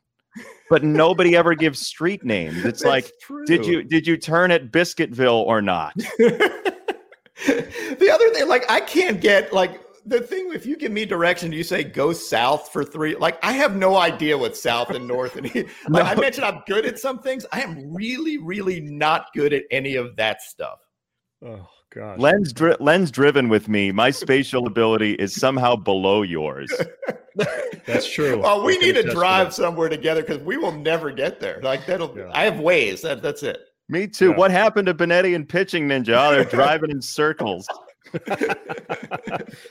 [0.68, 2.64] But nobody ever gives street names.
[2.64, 3.10] It's like,
[3.46, 5.94] did you did you turn at Biscuitville or not?
[7.38, 11.52] the other thing, like I can't get like the thing if you give me direction,
[11.52, 13.16] you say go south for three.
[13.16, 15.54] Like I have no idea what south and north and
[15.88, 17.46] like I mentioned I'm good at some things.
[17.52, 20.78] I am really, really not good at any of that stuff.
[21.44, 22.18] Oh gosh.
[22.18, 23.92] Lens dri- lens driven with me.
[23.92, 26.70] My spatial ability is somehow below yours.
[27.86, 28.40] That's true.
[28.40, 29.54] Well, we need to drive that.
[29.54, 31.60] somewhere together because we will never get there.
[31.62, 32.16] Like that'll.
[32.16, 32.30] Yeah.
[32.32, 33.02] I have ways.
[33.02, 33.60] That that's it.
[33.88, 34.30] Me too.
[34.30, 34.36] Yeah.
[34.36, 36.16] What happened to Benetti and pitching ninja?
[36.16, 37.66] Oh, they're driving in circles.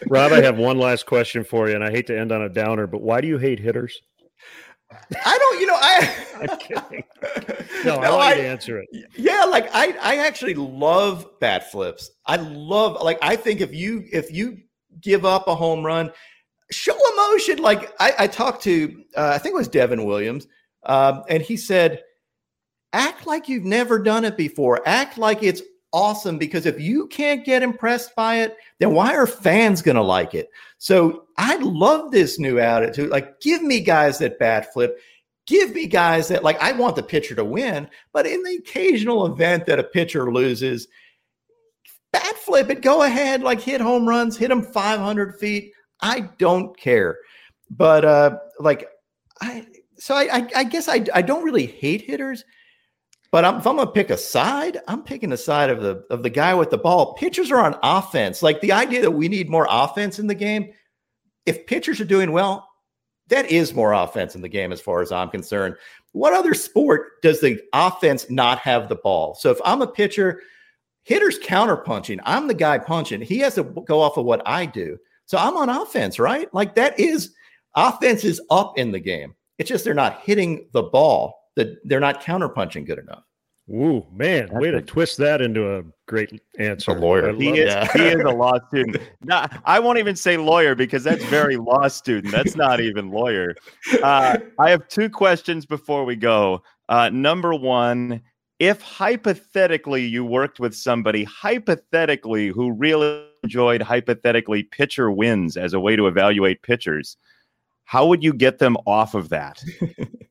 [0.10, 2.50] Rob, I have one last question for you, and I hate to end on a
[2.50, 4.02] downer, but why do you hate hitters?
[5.26, 5.60] I don't.
[5.60, 5.78] You know.
[5.78, 6.16] I.
[6.50, 7.04] I'm kidding.
[7.86, 8.88] No, I want you to answer it.
[9.16, 12.10] Yeah, like I I actually love bat flips.
[12.26, 14.58] I love like I think if you if you
[15.02, 16.12] give up a home run,
[16.72, 17.60] show emotion.
[17.60, 20.48] Like I, I talked to uh, I think it was Devin Williams,
[20.84, 22.02] um, and he said,
[22.94, 24.82] act like you've never done it before.
[24.86, 25.62] Act like it's
[25.92, 30.34] awesome because if you can't get impressed by it, then why are fans gonna like
[30.34, 30.50] it?
[30.78, 33.10] So I love this new attitude.
[33.10, 35.00] Like, give me guys that bat flip
[35.50, 39.26] give me guys that like I want the pitcher to win, but in the occasional
[39.26, 40.88] event that a pitcher loses,
[42.14, 45.74] bat flip it, go ahead, like hit home runs, hit them 500 feet.
[46.02, 47.18] I don't care.
[47.72, 48.88] But uh like
[49.42, 49.66] I
[49.98, 52.46] so I I, I guess I I don't really hate hitters.
[53.32, 56.24] But I'm, if I'm gonna pick a side, I'm picking the side of the of
[56.24, 57.14] the guy with the ball.
[57.14, 58.42] Pitchers are on offense.
[58.42, 60.72] Like the idea that we need more offense in the game.
[61.46, 62.68] If pitchers are doing well,
[63.30, 65.76] that is more offense in the game as far as I'm concerned.
[66.12, 69.36] What other sport does the offense not have the ball?
[69.36, 70.42] So if I'm a pitcher,
[71.04, 72.20] hitters counter punching.
[72.24, 73.22] I'm the guy punching.
[73.22, 74.98] He has to go off of what I do.
[75.26, 76.52] So I'm on offense, right?
[76.54, 77.34] Like that is
[77.76, 79.36] offense is up in the game.
[79.60, 81.39] It's just they're not hitting the ball.
[81.56, 83.24] That they're not counter punching good enough.
[83.72, 87.00] Ooh, man, That's way to twist that into a great answer.
[87.00, 87.30] lawyer.
[87.30, 87.68] I He is, it.
[87.68, 87.94] Yeah.
[87.94, 88.98] he is a law student.
[89.24, 92.34] Nah, I won't even say lawyer because that's very law student.
[92.34, 93.56] That's not even lawyer.
[94.02, 96.64] Uh, I have two questions before we go.
[96.88, 98.22] Uh, number one,
[98.58, 105.80] if hypothetically you worked with somebody, hypothetically, who really enjoyed hypothetically pitcher wins as a
[105.80, 107.18] way to evaluate pitchers,
[107.86, 109.62] how would you get them off of that?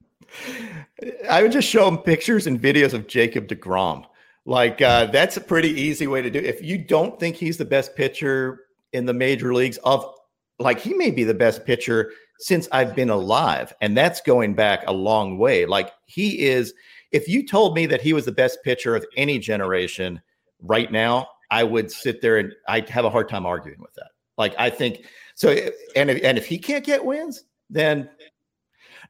[1.31, 4.05] I would just show them pictures and videos of Jacob DeGrom.
[4.45, 6.39] Like uh, that's a pretty easy way to do.
[6.39, 6.47] It.
[6.47, 8.61] If you don't think he's the best pitcher
[8.93, 10.05] in the major leagues, of
[10.59, 14.85] like he may be the best pitcher since I've been alive, and that's going back
[14.87, 15.67] a long way.
[15.67, 16.73] Like he is.
[17.11, 20.21] If you told me that he was the best pitcher of any generation
[20.61, 24.11] right now, I would sit there and I'd have a hard time arguing with that.
[24.37, 25.51] Like I think so.
[25.97, 28.09] And if, and if he can't get wins, then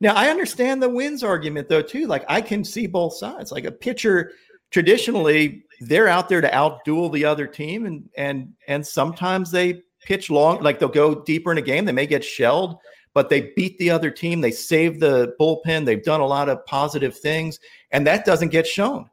[0.01, 2.07] now I understand the wins argument though too.
[2.07, 3.53] Like I can see both sides.
[3.53, 4.33] Like a pitcher,
[4.71, 10.31] traditionally they're out there to outduel the other team, and and and sometimes they pitch
[10.31, 10.63] long.
[10.63, 11.85] Like they'll go deeper in a game.
[11.85, 12.79] They may get shelled,
[13.15, 14.41] but they beat the other team.
[14.41, 15.85] They save the bullpen.
[15.85, 17.59] They've done a lot of positive things,
[17.91, 19.09] and that doesn't get shown.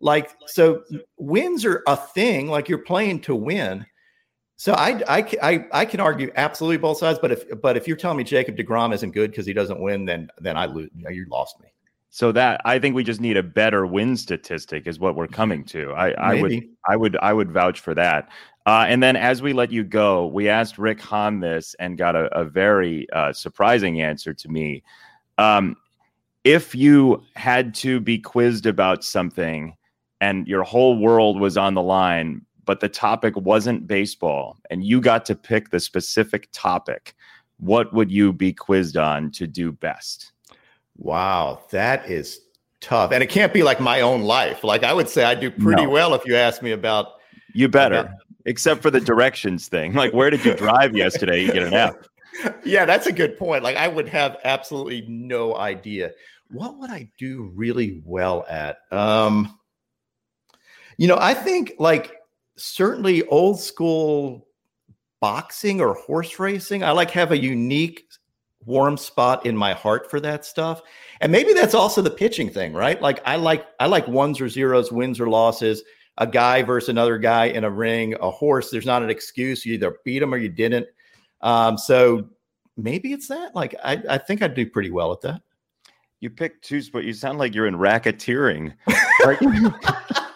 [0.00, 0.82] Like, so
[1.18, 2.48] wins are a thing.
[2.48, 3.86] Like you're playing to win.
[4.60, 7.18] So I, I, I, I can argue absolutely both sides.
[7.18, 10.04] But if, but if you're telling me Jacob Degrom isn't good because he doesn't win,
[10.04, 10.90] then, then I lose.
[10.94, 11.68] You lost me.
[12.10, 15.64] So that I think we just need a better win statistic is what we're coming
[15.64, 15.92] to.
[15.92, 18.28] I, I would, I would, I would vouch for that.
[18.66, 22.14] Uh, and then as we let you go, we asked Rick Hahn this and got
[22.14, 24.82] a, a very uh, surprising answer to me.
[25.38, 25.74] Um,
[26.44, 29.74] if you had to be quizzed about something
[30.20, 35.00] and your whole world was on the line, but the topic wasn't baseball and you
[35.00, 37.16] got to pick the specific topic,
[37.56, 40.30] what would you be quizzed on to do best?
[40.96, 42.42] Wow, that is
[42.80, 43.10] tough.
[43.10, 44.62] And it can't be like my own life.
[44.62, 45.90] Like I would say I do pretty no.
[45.90, 47.14] well if you ask me about
[47.54, 47.96] You better.
[47.96, 48.14] About,
[48.46, 49.94] except for the directions thing.
[49.94, 51.42] Like where did you drive yesterday?
[51.42, 51.96] You get an F.
[52.64, 53.64] Yeah, that's a good point.
[53.64, 56.12] Like I would have absolutely no idea.
[56.52, 58.76] What would I do really well at?
[58.92, 59.58] Um
[60.98, 62.19] you know, I think like
[62.56, 64.46] certainly old school
[65.20, 66.82] boxing or horse racing.
[66.82, 68.04] I like have a unique
[68.64, 70.82] warm spot in my heart for that stuff.
[71.20, 73.00] And maybe that's also the pitching thing, right?
[73.00, 75.82] Like I like I like ones or zeros, wins or losses.
[76.18, 78.70] A guy versus another guy in a ring, a horse.
[78.70, 79.64] There's not an excuse.
[79.64, 80.86] You either beat him or you didn't.
[81.40, 82.28] Um, so
[82.76, 83.54] maybe it's that.
[83.54, 85.40] Like I, I think I'd do pretty well at that.
[86.20, 88.74] You pick two, but you sound like you're in racketeering.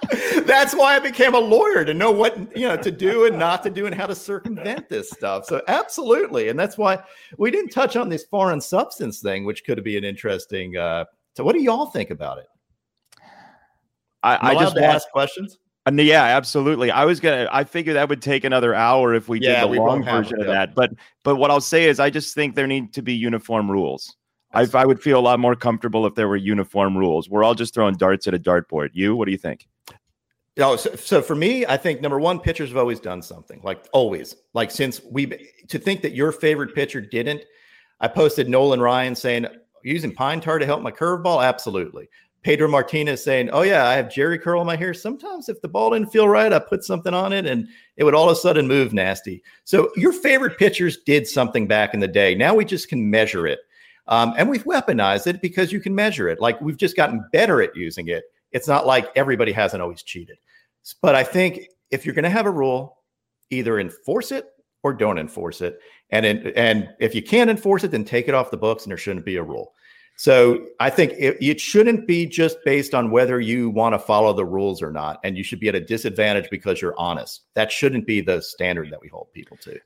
[0.47, 3.63] that's why I became a lawyer to know what you know to do and not
[3.65, 5.47] to do and how to circumvent this stuff.
[5.47, 7.03] So absolutely, and that's why
[7.39, 10.77] we didn't touch on this foreign substance thing, which could be an interesting.
[10.77, 12.47] Uh, so, what do y'all think about it?
[14.23, 15.59] I, I just want, ask questions.
[15.87, 16.91] Uh, yeah, absolutely.
[16.91, 17.49] I was gonna.
[17.53, 20.41] I figured that would take another hour if we yeah, did the we long version
[20.41, 20.75] of that.
[20.75, 20.93] But
[21.23, 24.17] but what I'll say is, I just think there need to be uniform rules.
[24.55, 27.29] I, I would feel a lot more comfortable if there were uniform rules.
[27.29, 28.91] We're all just throwing darts at a dartboard.
[28.93, 29.67] You, what do you think?
[30.59, 33.87] Oh, so, so, for me, I think number one, pitchers have always done something, like
[33.93, 34.37] always.
[34.53, 35.27] Like since we
[35.69, 37.43] to think that your favorite pitcher didn't.
[38.01, 39.47] I posted Nolan Ryan saying
[39.83, 41.45] using pine tar to help my curveball.
[41.45, 42.09] Absolutely.
[42.43, 44.93] Pedro Martinez saying, "Oh yeah, I have Jheri curl in my hair.
[44.93, 48.15] Sometimes if the ball didn't feel right, I put something on it, and it would
[48.15, 52.09] all of a sudden move nasty." So your favorite pitchers did something back in the
[52.09, 52.35] day.
[52.35, 53.61] Now we just can measure it,
[54.09, 56.39] um, and we've weaponized it because you can measure it.
[56.39, 58.25] Like we've just gotten better at using it.
[58.55, 60.39] It's not like everybody hasn't always cheated.
[61.03, 62.99] But I think if you're going to have a rule,
[63.51, 64.47] either enforce it
[64.83, 65.79] or don't enforce it.
[66.11, 68.91] And in, and if you can't enforce it, then take it off the books, and
[68.91, 69.75] there shouldn't be a rule.
[70.17, 74.33] So I think it, it shouldn't be just based on whether you want to follow
[74.33, 77.43] the rules or not, and you should be at a disadvantage because you're honest.
[77.55, 79.79] That shouldn't be the standard that we hold people to.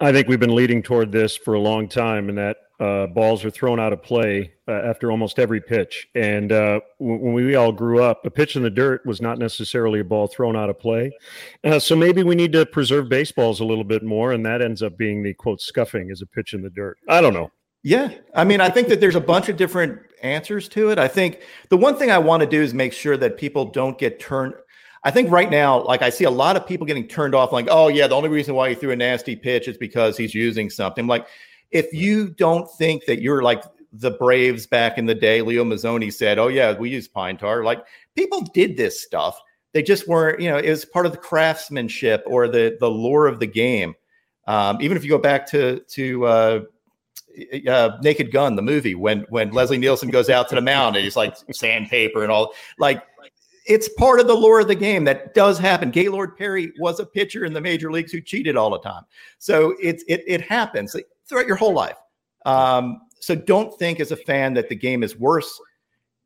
[0.00, 3.44] I think we've been leading toward this for a long time, and that uh, balls
[3.44, 6.08] are thrown out of play uh, after almost every pitch.
[6.14, 10.00] And uh, when we all grew up, a pitch in the dirt was not necessarily
[10.00, 11.12] a ball thrown out of play.
[11.64, 14.82] Uh, so maybe we need to preserve baseballs a little bit more, and that ends
[14.82, 16.98] up being the quote scuffing as a pitch in the dirt.
[17.08, 17.50] I don't know.
[17.82, 18.12] Yeah.
[18.34, 20.98] I mean, I think that there's a bunch of different answers to it.
[20.98, 23.96] I think the one thing I want to do is make sure that people don't
[23.98, 24.54] get turned
[25.04, 27.68] I think right now, like I see a lot of people getting turned off, like,
[27.70, 30.70] oh yeah, the only reason why he threw a nasty pitch is because he's using
[30.70, 31.06] something.
[31.06, 31.26] Like,
[31.70, 36.12] if you don't think that you're like the Braves back in the day, Leo Mazzone
[36.12, 37.84] said, "Oh yeah, we use pine tar." Like
[38.14, 39.40] people did this stuff.
[39.72, 43.26] They just weren't, you know, it was part of the craftsmanship or the the lore
[43.26, 43.94] of the game.
[44.46, 46.60] Um, even if you go back to to uh,
[47.68, 51.04] uh, Naked Gun, the movie, when when Leslie Nielsen goes out to the mound and
[51.04, 53.02] he's like sandpaper and all, like
[53.68, 55.90] it's part of the lore of the game that does happen.
[55.90, 59.04] Gaylord Perry was a pitcher in the major leagues who cheated all the time.
[59.38, 60.96] So it's it it happens
[61.28, 61.96] throughout your whole life.
[62.46, 65.60] Um, so don't think as a fan that the game is worse.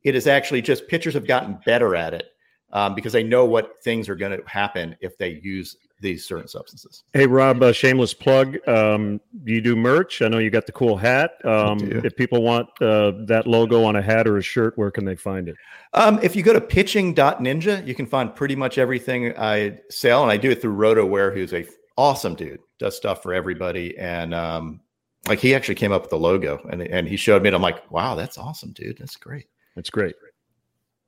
[0.03, 2.25] It is actually just pitchers have gotten better at it
[2.71, 6.47] um, because they know what things are going to happen if they use these certain
[6.47, 7.03] substances.
[7.13, 8.57] Hey, Rob, uh, shameless plug.
[8.67, 10.21] Um, you do merch.
[10.21, 11.43] I know you got the cool hat.
[11.43, 15.05] Um, if people want uh, that logo on a hat or a shirt, where can
[15.05, 15.55] they find it?
[15.93, 20.21] Um, if you go to pitching.ninja, you can find pretty much everything I sell.
[20.21, 21.65] And I do it through RotoWear, who's a
[21.97, 23.97] awesome dude, does stuff for everybody.
[23.97, 24.81] And um,
[25.27, 27.61] like he actually came up with the logo and, and he showed me and I'm
[27.61, 28.97] like, wow, that's awesome, dude.
[28.97, 29.47] That's great.
[29.75, 30.15] That's great.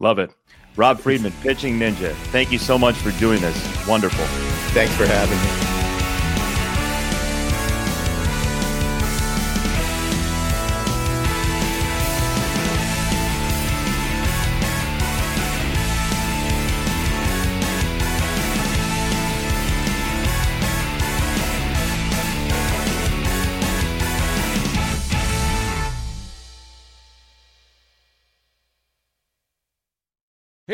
[0.05, 0.29] Love it.
[0.75, 2.13] Rob Friedman, Pitching Ninja.
[2.31, 3.87] Thank you so much for doing this.
[3.87, 4.23] Wonderful.
[4.71, 5.64] Thanks for having me.